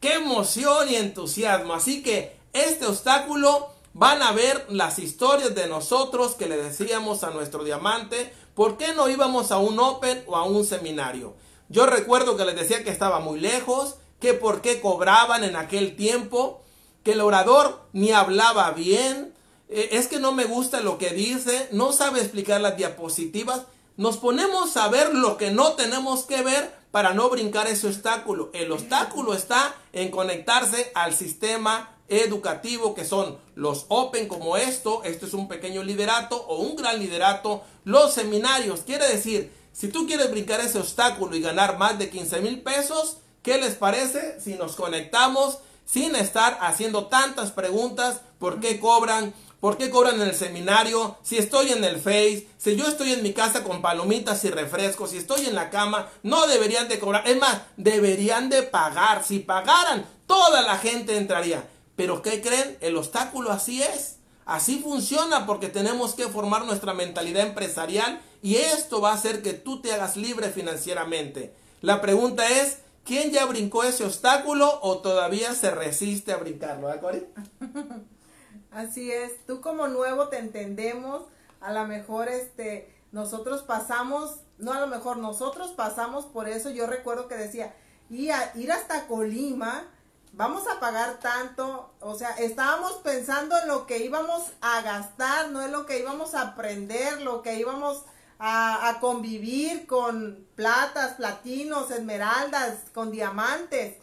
[0.00, 1.72] qué emoción y entusiasmo.
[1.72, 7.30] Así que este obstáculo van a ver las historias de nosotros que le decíamos a
[7.30, 11.34] nuestro diamante, ¿por qué no íbamos a un Open o a un seminario?
[11.68, 15.96] Yo recuerdo que les decía que estaba muy lejos, que por qué cobraban en aquel
[15.96, 16.62] tiempo,
[17.02, 19.34] que el orador ni hablaba bien,
[19.68, 23.62] eh, es que no me gusta lo que dice, no sabe explicar las diapositivas.
[23.96, 28.50] Nos ponemos a ver lo que no tenemos que ver para no brincar ese obstáculo.
[28.52, 35.26] El obstáculo está en conectarse al sistema educativo que son los Open como esto, esto
[35.26, 40.30] es un pequeño liderato o un gran liderato, los seminarios, quiere decir, si tú quieres
[40.30, 44.76] brincar ese obstáculo y ganar más de 15 mil pesos, ¿qué les parece si nos
[44.76, 48.20] conectamos sin estar haciendo tantas preguntas?
[48.38, 49.34] ¿Por qué cobran?
[49.60, 51.16] ¿Por qué cobran en el seminario?
[51.22, 55.10] Si estoy en el Face, si yo estoy en mi casa con palomitas y refrescos,
[55.10, 57.28] si estoy en la cama, no deberían de cobrar.
[57.28, 59.24] Es más, deberían de pagar.
[59.24, 61.64] Si pagaran, toda la gente entraría.
[62.02, 62.76] Pero ¿qué creen?
[62.80, 64.16] El obstáculo así es.
[64.44, 69.52] Así funciona porque tenemos que formar nuestra mentalidad empresarial y esto va a hacer que
[69.52, 71.54] tú te hagas libre financieramente.
[71.80, 76.92] La pregunta es, ¿quién ya brincó ese obstáculo o todavía se resiste a brincarlo?
[76.92, 77.24] ¿eh, Cori?
[78.72, 81.22] Así es, tú como nuevo te entendemos,
[81.60, 86.88] a lo mejor este, nosotros pasamos, no a lo mejor nosotros pasamos por eso, yo
[86.88, 87.76] recuerdo que decía,
[88.10, 89.84] y ir hasta Colima,
[90.32, 95.62] vamos a pagar tanto, o sea, estábamos pensando en lo que íbamos a gastar, no
[95.62, 98.02] en lo que íbamos a aprender, lo que íbamos
[98.38, 103.96] a, a convivir con platas, platinos, esmeraldas, con diamantes.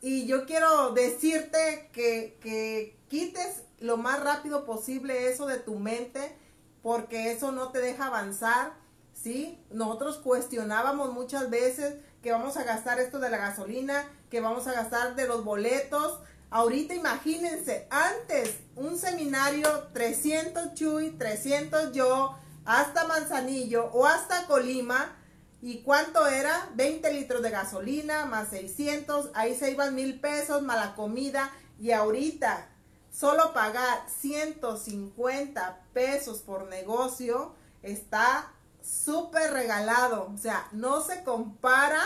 [0.00, 6.36] Y yo quiero decirte que, que quites lo más rápido posible eso de tu mente,
[6.82, 8.72] porque eso no te deja avanzar,
[9.12, 9.58] ¿sí?
[9.70, 14.72] Nosotros cuestionábamos muchas veces que vamos a gastar esto de la gasolina, que vamos a
[14.72, 16.18] gastar de los boletos.
[16.50, 25.14] Ahorita imagínense, antes un seminario 300 Chuy, 300 yo, hasta Manzanillo o hasta Colima.
[25.60, 26.70] ¿Y cuánto era?
[26.74, 31.50] 20 litros de gasolina más 600, ahí se iban mil pesos más la comida.
[31.80, 32.68] Y ahorita
[33.12, 38.52] solo pagar 150 pesos por negocio está
[38.88, 40.30] súper regalado.
[40.34, 42.02] O sea, no se compara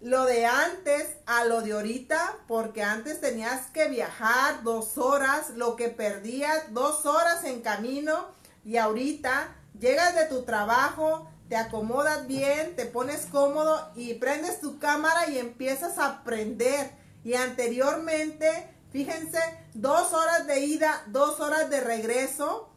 [0.00, 5.76] lo de antes a lo de ahorita, porque antes tenías que viajar dos horas, lo
[5.76, 8.26] que perdías dos horas en camino,
[8.64, 14.78] y ahorita llegas de tu trabajo, te acomodas bien, te pones cómodo y prendes tu
[14.78, 16.92] cámara y empiezas a aprender.
[17.24, 19.40] Y anteriormente, fíjense,
[19.74, 22.69] dos horas de ida, dos horas de regreso.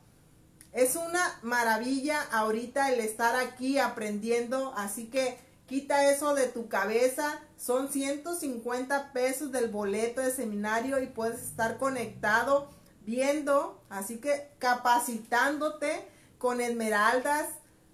[0.73, 5.37] Es una maravilla ahorita el estar aquí aprendiendo, así que
[5.73, 7.39] Quita eso de tu cabeza.
[7.57, 12.67] Son 150 pesos del boleto de seminario y puedes estar conectado
[13.05, 16.07] viendo, así que capacitándote
[16.37, 17.47] con esmeraldas.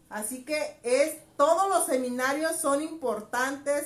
[0.09, 3.85] Así que es, todos los seminarios son importantes,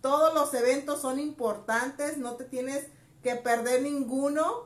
[0.00, 2.86] todos los eventos son importantes, no te tienes
[3.22, 4.65] que perder ninguno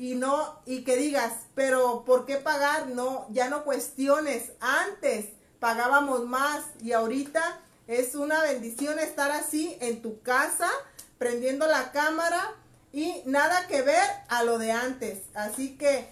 [0.00, 2.88] y no, y que digas, pero ¿por qué pagar?
[2.88, 4.52] No, ya no cuestiones.
[4.58, 5.26] Antes
[5.58, 10.70] pagábamos más y ahorita es una bendición estar así en tu casa,
[11.18, 12.54] prendiendo la cámara
[12.94, 15.18] y nada que ver a lo de antes.
[15.34, 16.08] Así que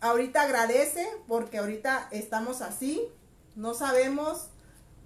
[0.00, 3.02] ahorita agradece porque ahorita estamos así.
[3.56, 4.46] No sabemos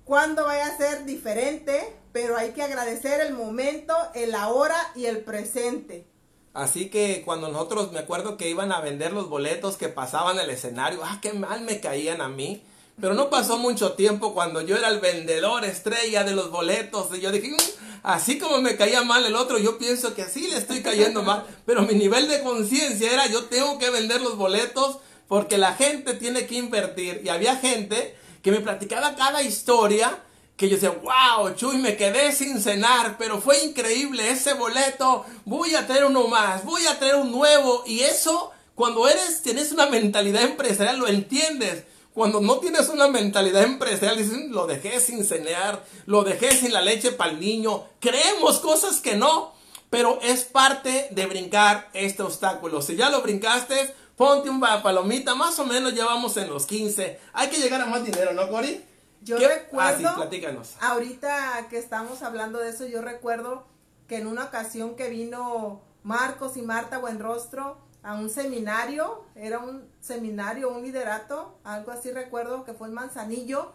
[0.04, 5.24] cuándo vaya a ser diferente, pero hay que agradecer el momento, el ahora y el
[5.24, 6.09] presente.
[6.52, 10.50] Así que cuando nosotros me acuerdo que iban a vender los boletos que pasaban el
[10.50, 12.62] escenario, ah, qué mal me caían a mí.
[13.00, 17.06] Pero no pasó mucho tiempo cuando yo era el vendedor estrella de los boletos.
[17.16, 20.48] Y yo dije, mm, así como me caía mal el otro, yo pienso que así
[20.48, 21.46] le estoy cayendo mal.
[21.66, 26.14] Pero mi nivel de conciencia era, yo tengo que vender los boletos porque la gente
[26.14, 27.22] tiene que invertir.
[27.24, 30.18] Y había gente que me platicaba cada historia
[30.60, 35.74] que yo decía, wow, Chuy, me quedé sin cenar, pero fue increíble ese boleto, voy
[35.74, 37.82] a traer uno más, voy a traer un nuevo.
[37.86, 41.84] Y eso, cuando eres, tienes una mentalidad empresarial, lo entiendes.
[42.12, 47.12] Cuando no tienes una mentalidad empresarial, lo dejé sin cenear, lo dejé sin la leche
[47.12, 47.86] para el niño.
[47.98, 49.54] Creemos cosas que no,
[49.88, 52.82] pero es parte de brincar este obstáculo.
[52.82, 57.18] Si ya lo brincaste, ponte un palomita, más o menos ya vamos en los 15.
[57.32, 58.89] Hay que llegar a más dinero, ¿no, Cori?
[59.22, 60.76] Yo recuerdo, ah, platícanos.
[60.80, 63.66] ahorita que estamos hablando de eso, yo recuerdo
[64.08, 69.86] que en una ocasión que vino Marcos y Marta Buenrostro, a un seminario, era un
[70.00, 73.72] seminario, un liderato, algo así recuerdo que fue en Manzanillo,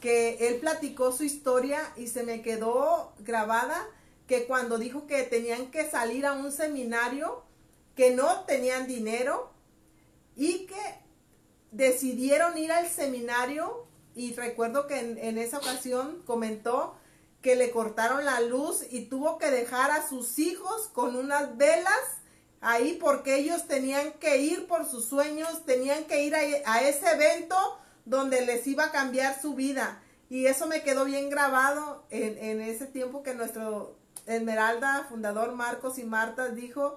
[0.00, 3.86] que él platicó su historia y se me quedó grabada
[4.26, 7.42] que cuando dijo que tenían que salir a un seminario,
[7.96, 9.50] que no tenían dinero
[10.36, 11.00] y que
[11.72, 16.96] decidieron ir al seminario y recuerdo que en, esa ocasión comentó
[17.42, 22.00] que le cortaron la luz y tuvo que dejar a sus hijos con unas velas
[22.60, 27.56] ahí porque ellos tenían que ir por sus sueños, tenían que ir a, ese evento
[28.04, 30.00] donde les iba a cambiar su vida.
[30.30, 33.96] Y eso me quedó bien grabado en, en ese tiempo que nuestro
[34.26, 36.96] Esmeralda, fundador Marcos y Marta, dijo,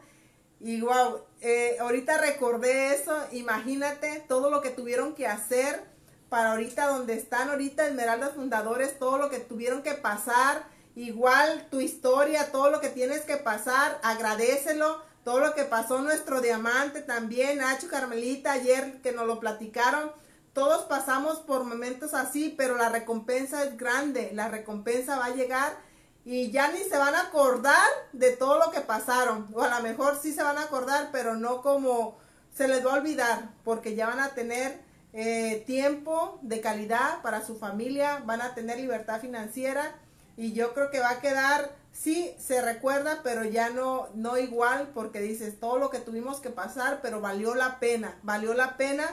[0.59, 5.96] y wow, eh, ahorita recordé eso, imagínate todo lo que tuvieron que hacer
[6.29, 10.65] para ahorita donde están ahorita Esmeraldas Fundadores, todo lo que tuvieron que pasar,
[10.95, 16.41] igual tu historia, todo lo que tienes que pasar, agradecelo, todo lo que pasó nuestro
[16.41, 20.11] diamante también, Nacho Carmelita, ayer que nos lo platicaron,
[20.53, 25.77] todos pasamos por momentos así, pero la recompensa es grande, la recompensa va a llegar
[26.25, 29.47] y ya ni se van a acordar de todo lo que pasaron.
[29.53, 32.17] O a lo mejor sí se van a acordar, pero no como
[32.55, 37.45] se les va a olvidar, porque ya van a tener eh, tiempo de calidad para
[37.45, 39.95] su familia, van a tener libertad financiera
[40.35, 44.91] y yo creo que va a quedar, sí, se recuerda, pero ya no, no igual,
[44.93, 49.07] porque dices todo lo que tuvimos que pasar, pero valió la pena, valió la pena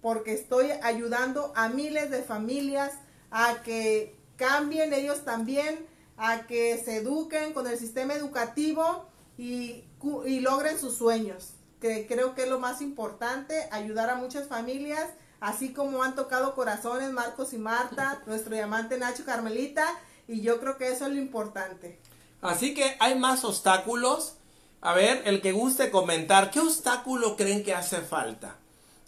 [0.00, 2.92] porque estoy ayudando a miles de familias
[3.30, 5.86] a que cambien ellos también
[6.16, 9.84] a que se eduquen con el sistema educativo y,
[10.26, 15.08] y logren sus sueños, que creo que es lo más importante, ayudar a muchas familias,
[15.40, 19.86] así como han tocado corazones Marcos y Marta, nuestro diamante Nacho Carmelita,
[20.26, 21.98] y yo creo que eso es lo importante.
[22.40, 24.34] Así que hay más obstáculos.
[24.80, 28.56] A ver, el que guste comentar, ¿qué obstáculo creen que hace falta?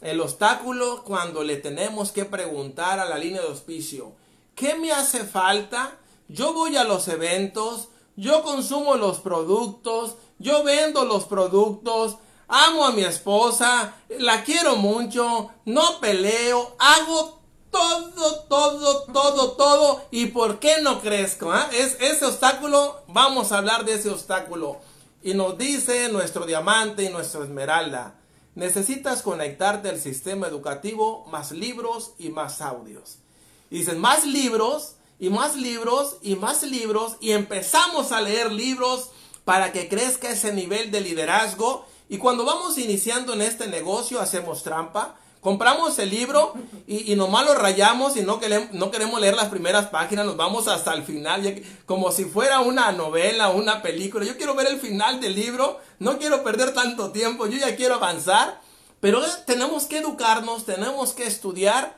[0.01, 4.13] El obstáculo cuando le tenemos que preguntar a la línea de auspicio,
[4.55, 5.99] ¿qué me hace falta?
[6.27, 12.17] Yo voy a los eventos, yo consumo los productos, yo vendo los productos,
[12.51, 17.41] amo a mi esposa, la quiero mucho, no peleo, hago
[17.71, 20.05] todo, todo, todo, todo.
[20.11, 21.53] ¿Y por qué no crezco?
[21.53, 21.71] Ah?
[21.73, 24.79] Es ese obstáculo, vamos a hablar de ese obstáculo.
[25.23, 28.15] Y nos dice nuestro diamante y nuestra esmeralda,
[28.55, 33.19] necesitas conectarte al sistema educativo, más libros y más audios.
[33.71, 39.11] dicen, más libros, y más libros y más libros y empezamos a leer libros
[39.45, 41.85] para que crezca ese nivel de liderazgo.
[42.11, 45.15] Y cuando vamos iniciando en este negocio hacemos trampa.
[45.41, 46.53] Compramos el libro
[46.87, 50.69] y, y nomás rayamos y no queremos, no queremos leer las primeras páginas, nos vamos
[50.69, 54.27] hasta el final, como si fuera una novela, una película.
[54.27, 57.95] Yo quiero ver el final del libro, no quiero perder tanto tiempo, yo ya quiero
[57.95, 58.61] avanzar.
[58.99, 61.97] Pero tenemos que educarnos, tenemos que estudiar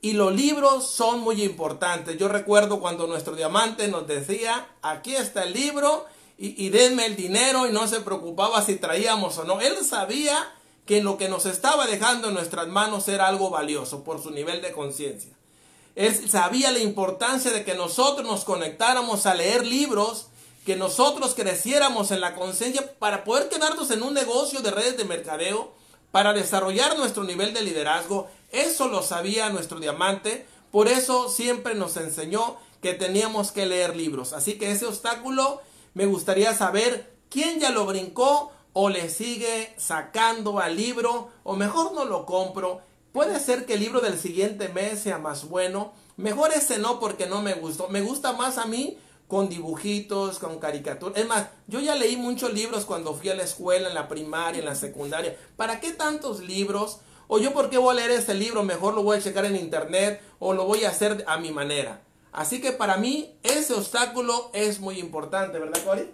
[0.00, 2.16] y los libros son muy importantes.
[2.16, 6.06] Yo recuerdo cuando nuestro diamante nos decía, aquí está el libro
[6.38, 9.60] y, y, denme el dinero y no se preocupaba si traíamos o no.
[9.60, 10.54] Él sabía
[10.86, 14.62] que lo que nos estaba dejando en nuestras manos era algo valioso por su nivel
[14.62, 15.32] de conciencia.
[15.96, 20.28] Él sabía la importancia de que nosotros nos conectáramos a leer libros,
[20.64, 25.04] que nosotros creciéramos en la conciencia para poder quedarnos en un negocio de redes de
[25.04, 25.72] mercadeo,
[26.12, 31.96] para desarrollar nuestro nivel de liderazgo eso lo sabía nuestro diamante, por eso siempre nos
[31.96, 34.32] enseñó que teníamos que leer libros.
[34.32, 35.60] Así que ese obstáculo
[35.98, 41.92] me gustaría saber quién ya lo brincó o le sigue sacando al libro o mejor
[41.92, 42.82] no lo compro.
[43.10, 45.92] Puede ser que el libro del siguiente mes sea más bueno.
[46.16, 47.88] Mejor ese no porque no me gustó.
[47.88, 48.96] Me gusta más a mí
[49.26, 51.18] con dibujitos, con caricaturas.
[51.18, 54.60] Es más, yo ya leí muchos libros cuando fui a la escuela, en la primaria,
[54.60, 55.36] en la secundaria.
[55.56, 57.00] ¿Para qué tantos libros?
[57.26, 59.56] O yo por qué voy a leer este libro, mejor lo voy a checar en
[59.56, 62.02] internet o lo voy a hacer a mi manera.
[62.38, 66.08] Así que para mí ese obstáculo es muy importante, ¿verdad, Cori?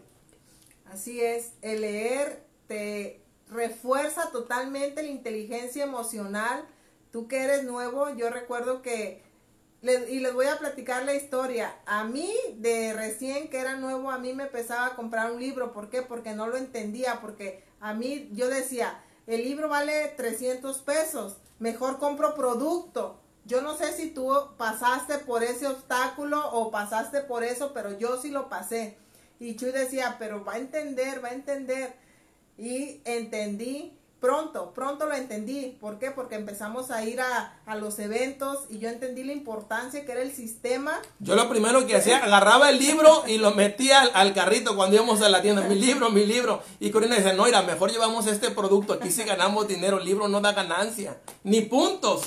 [0.90, 6.66] Así es, el leer te refuerza totalmente la inteligencia emocional.
[7.12, 9.22] Tú que eres nuevo, yo recuerdo que,
[9.82, 14.16] y les voy a platicar la historia, a mí de recién que era nuevo, a
[14.16, 15.74] mí me empezaba a comprar un libro.
[15.74, 16.00] ¿Por qué?
[16.00, 21.98] Porque no lo entendía, porque a mí yo decía, el libro vale 300 pesos, mejor
[21.98, 23.20] compro producto.
[23.46, 28.20] Yo no sé si tú pasaste por ese obstáculo o pasaste por eso, pero yo
[28.20, 28.96] sí lo pasé.
[29.38, 31.94] Y Chuy decía, pero va a entender, va a entender.
[32.56, 35.76] Y entendí pronto, pronto lo entendí.
[35.78, 36.10] ¿Por qué?
[36.10, 40.32] Porque empezamos a ir a, los eventos y yo entendí la importancia que era el
[40.32, 40.98] sistema.
[41.18, 45.20] Yo lo primero que hacía, agarraba el libro y lo metía al, carrito cuando íbamos
[45.20, 45.60] a la tienda.
[45.68, 46.62] Mi libro, mi libro.
[46.80, 48.94] Y Corina dice, no, mira, mejor llevamos este producto.
[48.94, 49.98] Aquí sí ganamos dinero.
[49.98, 51.18] El libro no da ganancia.
[51.42, 52.22] Ni puntos.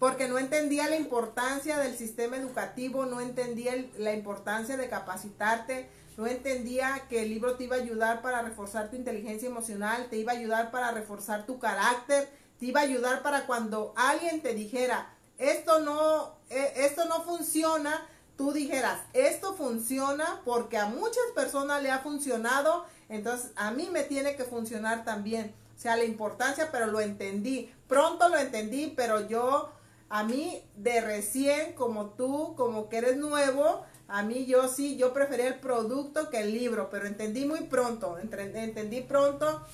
[0.00, 5.88] Porque no entendía la importancia del sistema educativo, no entendía la importancia de capacitarte
[6.20, 10.18] no entendía que el libro te iba a ayudar para reforzar tu inteligencia emocional, te
[10.18, 12.28] iba a ayudar para reforzar tu carácter,
[12.58, 18.06] te iba a ayudar para cuando alguien te dijera, esto no, eh, esto no funciona,
[18.36, 24.02] tú dijeras, esto funciona porque a muchas personas le ha funcionado, entonces a mí me
[24.02, 25.54] tiene que funcionar también.
[25.74, 27.72] O sea, la importancia, pero lo entendí.
[27.88, 29.72] Pronto lo entendí, pero yo,
[30.10, 35.14] a mí de recién, como tú, como que eres nuevo, a mí yo sí, yo
[35.14, 39.64] prefería el producto que el libro, pero entendí muy pronto, entendí pronto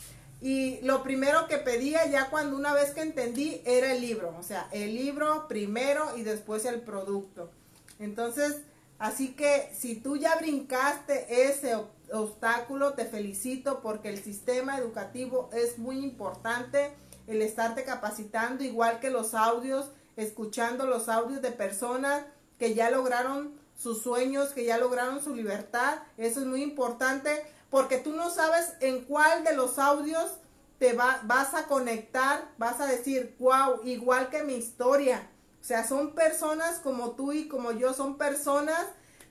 [0.42, 4.42] y lo primero que pedía ya cuando una vez que entendí era el libro, o
[4.42, 7.50] sea, el libro primero y después el producto.
[7.98, 8.58] Entonces,
[8.98, 11.74] así que si tú ya brincaste ese
[12.12, 16.92] obstáculo, te felicito porque el sistema educativo es muy importante,
[17.26, 22.24] el estarte capacitando, igual que los audios, escuchando los audios de personas
[22.58, 27.98] que ya lograron sus sueños, que ya lograron su libertad, eso es muy importante porque
[27.98, 30.32] tú no sabes en cuál de los audios
[30.78, 35.30] te va, vas a conectar, vas a decir, wow, igual que mi historia.
[35.60, 38.86] O sea, son personas como tú y como yo, son personas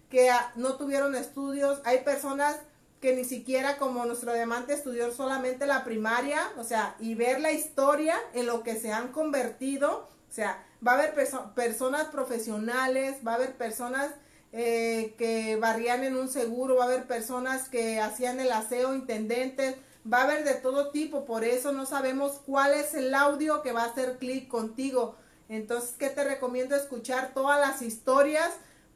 [0.10, 2.58] que ah, no tuvieron estudios, hay personas
[3.00, 7.52] que ni siquiera como nuestro diamante estudió solamente la primaria, o sea, y ver la
[7.52, 11.14] historia en lo que se han convertido, o sea, va a haber
[11.56, 14.12] personas profesionales, va a haber personas
[14.52, 19.76] eh, que barrían en un seguro, va a haber personas que hacían el aseo, intendentes,
[20.12, 23.72] va a haber de todo tipo, por eso no sabemos cuál es el audio que
[23.72, 25.16] va a hacer clic contigo.
[25.50, 28.52] Entonces, ¿qué te recomiendo escuchar todas las historias?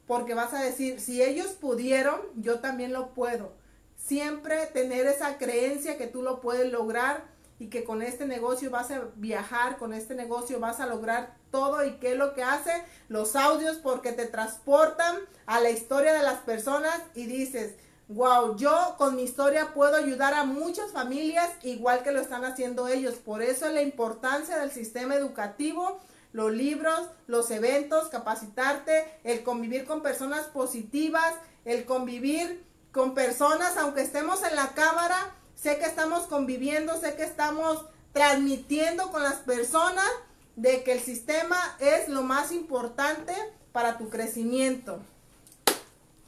[0.06, 3.52] Porque vas a decir, si ellos pudieron, yo también lo puedo.
[3.96, 7.24] Siempre tener esa creencia que tú lo puedes lograr
[7.60, 11.84] y que con este negocio vas a viajar, con este negocio vas a lograr todo
[11.84, 12.72] y qué es lo que hace
[13.08, 17.74] los audios porque te transportan a la historia de las personas y dices,
[18.08, 22.88] wow, yo con mi historia puedo ayudar a muchas familias igual que lo están haciendo
[22.88, 23.16] ellos.
[23.16, 26.00] Por eso es la importancia del sistema educativo,
[26.32, 31.34] los libros, los eventos, capacitarte, el convivir con personas positivas,
[31.66, 37.24] el convivir con personas, aunque estemos en la cámara, sé que estamos conviviendo, sé que
[37.24, 40.08] estamos transmitiendo con las personas
[40.56, 43.34] de que el sistema es lo más importante
[43.72, 44.98] para tu crecimiento.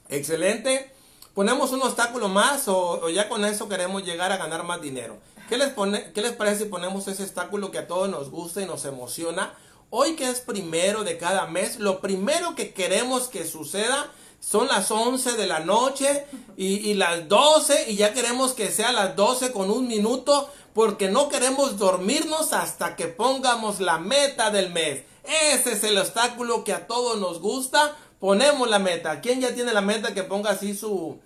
[0.09, 0.93] Excelente.
[1.35, 5.17] ¿Ponemos un obstáculo más o, ya con eso queremos llegar a ganar más dinero?
[5.49, 8.61] ¿Qué les, pone, ¿Qué les parece si ponemos ese obstáculo que a todos nos gusta
[8.61, 9.55] y nos emociona?
[9.91, 14.11] Hoy que es primero de cada mes, lo primero que queremos que suceda
[14.43, 16.27] son las 11 de la noche
[16.57, 21.29] y, las 12 y ya queremos que sea las 12 con un minuto porque no
[21.29, 25.05] queremos dormirnos hasta que pongamos la meta del mes.
[25.53, 27.97] Ese es el obstáculo que a todos nos gusta.
[28.19, 29.21] Ponemos la meta.
[29.21, 31.21] ¿Quién ya tiene la meta que ponga así su...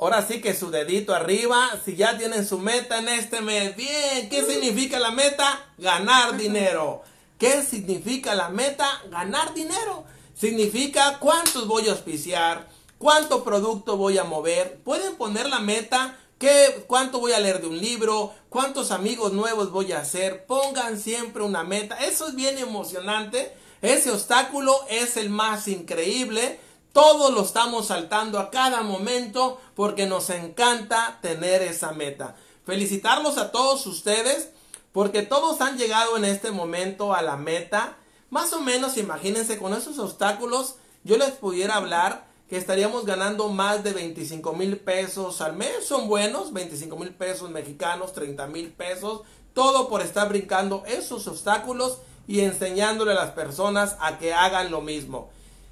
[0.00, 3.76] Ahora sí que su dedito arriba, si ya tienen su meta en este mes.
[3.76, 5.72] Bien, ¿qué significa la meta?
[5.78, 7.02] Ganar dinero.
[7.38, 8.88] ¿Qué significa la meta?
[9.10, 10.04] Ganar dinero.
[10.40, 12.66] Significa cuántos voy a auspiciar,
[12.96, 14.80] cuánto producto voy a mover.
[14.82, 19.70] Pueden poner la meta, qué, cuánto voy a leer de un libro, cuántos amigos nuevos
[19.70, 20.46] voy a hacer.
[20.46, 21.96] Pongan siempre una meta.
[22.06, 23.54] Eso es bien emocionante.
[23.82, 26.58] Ese obstáculo es el más increíble.
[26.94, 32.34] Todos lo estamos saltando a cada momento porque nos encanta tener esa meta.
[32.64, 34.48] Felicitarlos a todos ustedes
[34.92, 37.98] porque todos han llegado en este momento a la meta
[38.30, 43.84] más o menos, imagínense, con esos obstáculos, yo les pudiera hablar que estaríamos ganando más
[43.84, 45.86] de 25 mil pesos al mes.
[45.86, 49.22] Son buenos, 25 mil pesos mexicanos, 30 mil pesos.
[49.54, 54.80] Todo por estar brincando esos obstáculos y enseñándole a las personas a que hagan lo
[54.80, 55.30] mismo.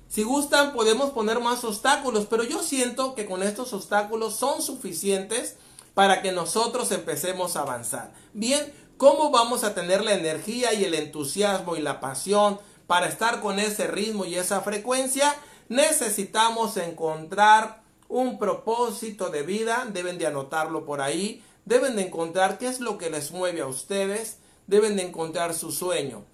[0.09, 5.57] Si gustan, podemos poner más obstáculos, pero yo siento que con estos obstáculos son suficientes
[5.95, 8.13] para que nosotros empecemos a avanzar.
[8.33, 13.41] Bien, ¿Cómo vamos a tener la energía y el entusiasmo y la pasión para estar
[13.41, 15.37] con ese ritmo y esa frecuencia?
[15.69, 22.67] Necesitamos encontrar un propósito de vida, deben de anotarlo por ahí, deben de encontrar qué
[22.67, 26.25] es lo que les mueve a ustedes, deben de encontrar su sueño.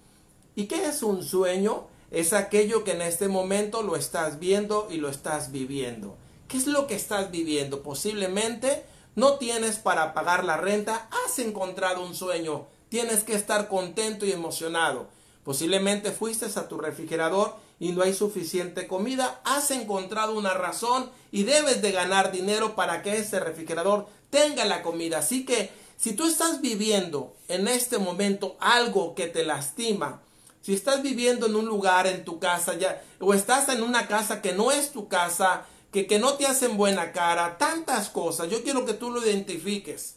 [0.55, 1.85] ¿Y qué es un sueño?
[2.09, 6.15] Es aquello que en este momento lo estás viendo y lo estás viviendo.
[6.47, 7.83] ¿Qué es lo que estás viviendo?
[7.83, 8.85] Posiblemente
[9.15, 14.31] no tienes para pagar la renta, has encontrado un sueño, tienes que estar contento y
[14.31, 15.07] emocionado.
[15.43, 21.43] Posiblemente fuiste a tu refrigerador y no hay suficiente comida, has encontrado una razón y
[21.43, 25.19] debes de ganar dinero para que ese refrigerador tenga la comida.
[25.19, 30.21] Así que si tú estás viviendo en este momento algo que te lastima,
[30.61, 34.41] si estás viviendo en un lugar en tu casa ya o estás en una casa
[34.41, 35.65] que no es tu casa,
[36.03, 38.49] que, no te hacen buena cara, tantas cosas.
[38.49, 40.15] Yo quiero que tú lo identifiques.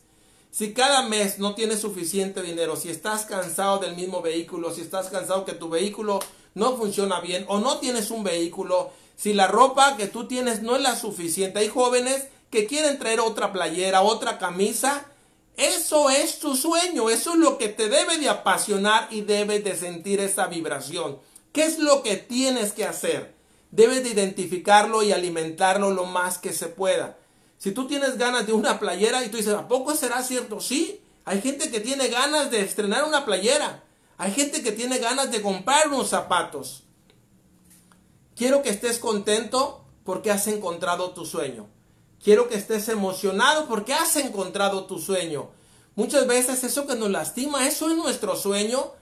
[0.50, 5.08] Si cada mes no tienes suficiente dinero, si estás cansado del mismo vehículo, si estás
[5.08, 6.18] cansado que tu vehículo
[6.54, 10.74] no funciona bien o no tienes un vehículo, si la ropa que tú tienes no
[10.74, 15.06] es la suficiente, hay jóvenes que quieren traer otra playera, otra camisa,
[15.56, 19.76] eso es tu sueño, eso es lo que te debe de apasionar y debes de
[19.76, 21.18] sentir esa vibración.
[21.52, 23.37] ¿Qué es lo que tienes que hacer?
[23.70, 27.18] Debes de identificarlo y alimentarlo lo más que se pueda.
[27.58, 30.60] Si tú tienes ganas de una playera y tú dices, ¿a poco será cierto?
[30.60, 33.82] Sí, hay gente que tiene ganas de estrenar una playera.
[34.16, 36.84] Hay gente que tiene ganas de comprar unos zapatos.
[38.34, 41.66] Quiero que estés contento porque has encontrado tu sueño.
[42.22, 45.50] Quiero que estés emocionado porque has encontrado tu sueño.
[45.94, 48.92] Muchas veces eso que nos lastima, eso es nuestro sueño.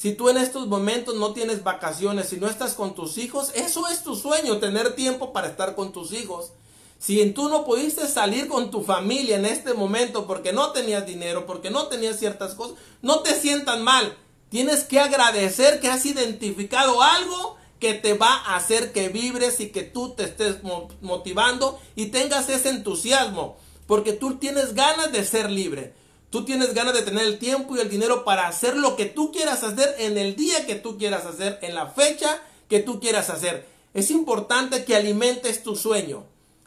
[0.00, 3.86] Si tú en estos momentos no tienes vacaciones, si no estás con tus hijos, eso
[3.86, 6.52] es tu sueño, tener tiempo para estar con tus hijos.
[6.98, 11.44] Si tú no pudiste salir con tu familia en este momento porque no tenías dinero,
[11.44, 14.16] porque no tenías ciertas cosas, no te sientan mal.
[14.48, 19.68] Tienes que agradecer que has identificado algo que te va a hacer que vibres y
[19.68, 20.62] que tú te estés
[21.02, 25.92] motivando y tengas ese entusiasmo, porque tú tienes ganas de ser libre.
[26.30, 29.32] Tú tienes ganas de tener el tiempo y el dinero para hacer lo que tú
[29.32, 33.30] quieras hacer en el día que tú quieras hacer, en la fecha que tú quieras
[33.30, 33.66] hacer.
[33.94, 36.24] Es importante que alimentes tu sueño.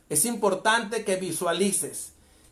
[0.10, 2.12] Es importante que visualices.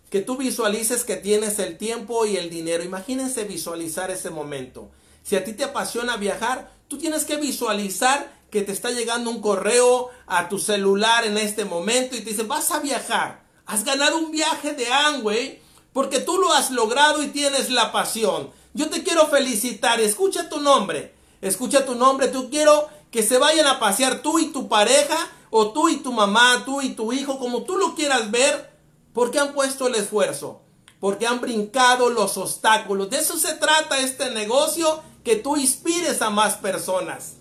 [0.09, 2.83] Que tú visualices que tienes el tiempo y el dinero.
[2.83, 4.89] Imagínense visualizar ese momento.
[5.23, 9.41] Si a ti te apasiona viajar, tú tienes que visualizar que te está llegando un
[9.41, 14.17] correo a tu celular en este momento y te dice, vas a viajar, has ganado
[14.17, 15.61] un viaje de Amway
[15.93, 18.49] porque tú lo has logrado y tienes la pasión.
[18.73, 23.67] Yo te quiero felicitar, escucha tu nombre, escucha tu nombre, tú quiero que se vayan
[23.67, 25.17] a pasear tú y tu pareja
[25.49, 28.71] o tú y tu mamá, tú y tu hijo, como tú lo quieras ver,
[29.13, 30.61] porque han puesto el esfuerzo,
[31.01, 33.09] porque han brincado los obstáculos.
[33.09, 37.33] De eso se trata este negocio, que tú inspires a más personas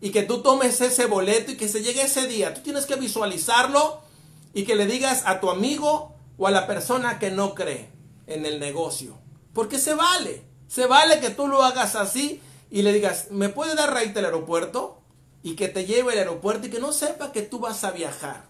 [0.00, 2.54] y que tú tomes ese boleto y que se llegue ese día.
[2.54, 4.00] Tú tienes que visualizarlo
[4.54, 6.09] y que le digas a tu amigo
[6.40, 7.90] o a la persona que no cree
[8.26, 9.18] en el negocio.
[9.52, 10.42] Porque se vale.
[10.68, 14.24] Se vale que tú lo hagas así y le digas, ¿me puede dar raíz del
[14.24, 15.02] aeropuerto?
[15.42, 18.46] Y que te lleve al aeropuerto y que no sepa que tú vas a viajar.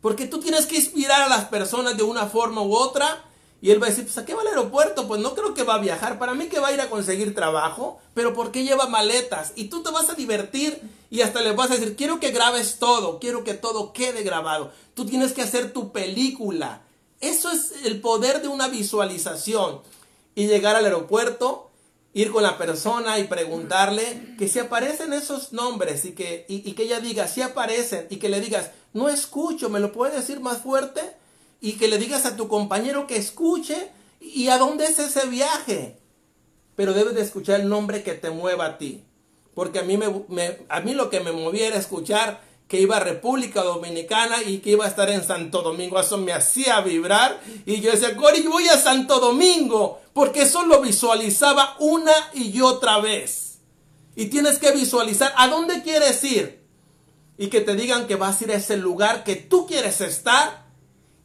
[0.00, 3.24] Porque tú tienes que inspirar a las personas de una forma u otra
[3.60, 5.08] y él va a decir, pues ¿a qué va al aeropuerto?
[5.08, 6.20] Pues no creo que va a viajar.
[6.20, 7.98] Para mí que va a ir a conseguir trabajo.
[8.14, 9.52] Pero ¿por qué lleva maletas?
[9.56, 12.78] Y tú te vas a divertir y hasta le vas a decir, quiero que grabes
[12.78, 13.18] todo.
[13.18, 14.70] Quiero que todo quede grabado.
[14.94, 16.82] Tú tienes que hacer tu película.
[17.20, 19.80] Eso es el poder de una visualización.
[20.34, 21.70] Y llegar al aeropuerto,
[22.12, 26.82] ir con la persona y preguntarle que si aparecen esos nombres y que, y que
[26.82, 30.58] ella diga, si aparecen y que le digas, no escucho, ¿me lo puedes decir más
[30.58, 31.00] fuerte?
[31.60, 33.90] y que le digas a tu compañero que escuche
[34.20, 35.96] y a dónde es ese viaje.
[36.74, 39.04] Pero debes de escuchar el nombre que te mueva a ti.
[39.54, 43.00] Porque a mí, me, a mí lo que me movía era escuchar que iba a
[43.00, 46.00] República Dominicana y que iba a estar en Santo Domingo.
[46.00, 47.40] Eso me hacía vibrar.
[47.64, 50.00] Y yo decía, Cori, voy a Santo Domingo.
[50.12, 53.58] Porque eso lo visualizaba una y otra vez.
[54.16, 56.64] Y tienes que visualizar a dónde quieres ir.
[57.38, 60.66] Y que te digan que vas a ir a ese lugar que tú quieres estar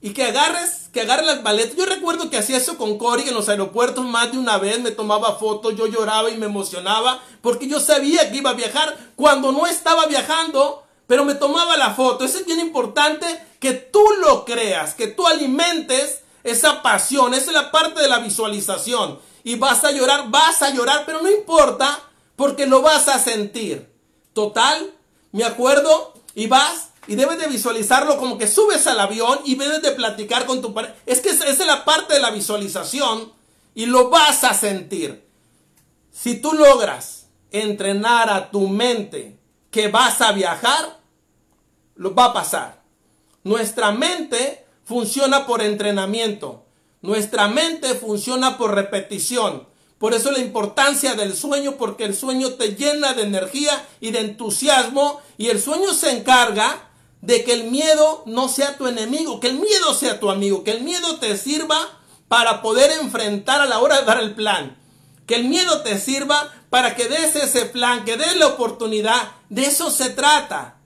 [0.01, 1.77] y que agarres, que agarres las maletas.
[1.77, 4.91] Yo recuerdo que hacía eso con Cory en los aeropuertos más de una vez, me
[4.91, 9.51] tomaba fotos, yo lloraba y me emocionaba porque yo sabía que iba a viajar cuando
[9.51, 12.23] no estaba viajando, pero me tomaba la foto.
[12.23, 13.25] Eso es bien importante
[13.59, 18.19] que tú lo creas, que tú alimentes esa pasión, esa es la parte de la
[18.19, 19.19] visualización.
[19.43, 21.99] Y vas a llorar, vas a llorar, pero no importa
[22.37, 23.91] porque lo vas a sentir.
[24.31, 24.93] Total,
[25.33, 29.81] me acuerdo, y vas y debes de visualizarlo como que subes al avión y debes
[29.81, 30.95] de platicar con tu pareja.
[31.05, 33.33] Es que esa es la parte de la visualización
[33.75, 35.27] y lo vas a sentir.
[36.09, 39.37] Si tú logras entrenar a tu mente
[39.71, 41.00] que vas a viajar,
[41.95, 42.81] lo va a pasar.
[43.43, 46.65] Nuestra mente funciona por entrenamiento.
[47.01, 49.67] Nuestra mente funciona por repetición.
[49.97, 54.21] Por eso la importancia del sueño, porque el sueño te llena de energía y de
[54.21, 56.89] entusiasmo y el sueño se encarga
[57.21, 60.71] de que el miedo no sea tu enemigo, que el miedo sea tu amigo, que
[60.71, 61.77] el miedo te sirva
[62.27, 64.77] para poder enfrentar a la hora de dar el plan.
[65.27, 69.33] Que el miedo te sirva para que des ese plan, que des la oportunidad.
[69.49, 70.80] De eso se trata.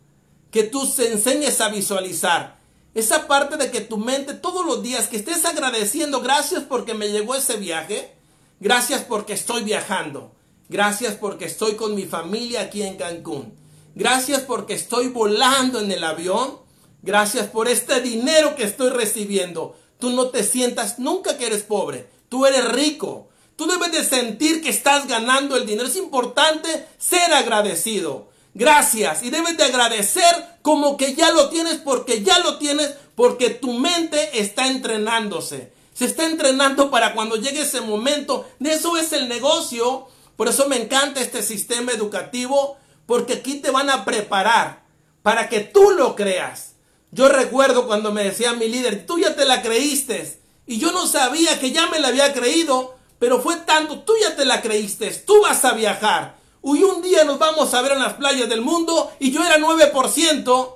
[0.55, 2.57] Que tú se enseñes a visualizar.
[2.93, 7.09] Esa parte de que tu mente todos los días que estés agradeciendo, gracias porque me
[7.09, 8.15] llegó ese viaje,
[8.61, 10.31] gracias porque estoy viajando,
[10.69, 13.53] gracias porque estoy con mi familia aquí en Cancún.
[13.95, 16.59] Gracias porque estoy volando en el avión.
[17.01, 19.75] Gracias por este dinero que estoy recibiendo.
[19.99, 22.07] Tú no te sientas nunca que eres pobre.
[22.29, 23.27] Tú eres rico.
[23.57, 25.89] Tú debes de sentir que estás ganando el dinero.
[25.89, 28.33] Es importante ser agradecido.
[28.55, 29.21] Gracias.
[29.21, 30.23] Y debes de agradecer
[30.61, 35.73] como que ya lo tienes porque ya lo tienes porque tu mente está entrenándose.
[35.93, 38.49] Se está entrenando para cuando llegue ese momento.
[38.59, 40.07] De eso es el negocio.
[40.37, 44.83] Por eso me encanta este sistema educativo porque aquí te van a preparar
[45.21, 46.75] para que tú lo creas.
[47.11, 50.39] Yo recuerdo cuando me decía mi líder, tú ya te la creíste.
[50.65, 54.35] Y yo no sabía que ya me la había creído, pero fue tanto, tú ya
[54.35, 56.37] te la creíste, tú vas a viajar.
[56.67, 59.59] Hoy un día nos vamos a ver en las playas del mundo y yo era
[59.59, 60.75] 9%,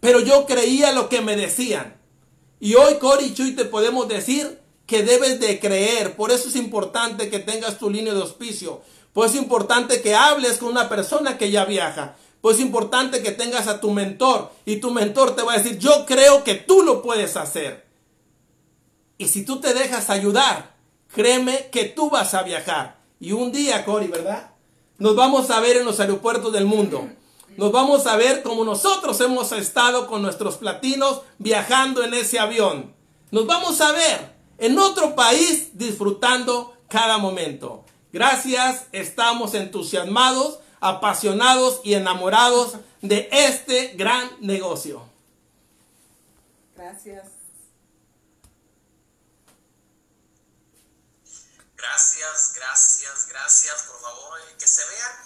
[0.00, 2.00] pero yo creía lo que me decían.
[2.58, 6.16] Y hoy, Cory y Chuy, te podemos decir que debes de creer.
[6.16, 8.80] Por eso es importante que tengas tu línea de auspicio.
[9.12, 12.16] Por eso es importante que hables con una persona que ya viaja.
[12.40, 15.78] Pues es importante que tengas a tu mentor y tu mentor te va a decir,
[15.78, 17.84] yo creo que tú lo puedes hacer.
[19.18, 20.76] Y si tú te dejas ayudar,
[21.12, 23.00] créeme que tú vas a viajar.
[23.20, 24.55] Y un día, Cory, ¿verdad?
[24.98, 27.08] Nos vamos a ver en los aeropuertos del mundo.
[27.56, 32.94] Nos vamos a ver como nosotros hemos estado con nuestros platinos viajando en ese avión.
[33.30, 37.84] Nos vamos a ver en otro país disfrutando cada momento.
[38.12, 45.02] Gracias, estamos entusiasmados apasionados y enamorados de este gran negocio.
[46.76, 47.35] Gracias.
[51.86, 53.82] Gracias, gracias, gracias.
[53.84, 55.25] Por favor, eh, que se vean,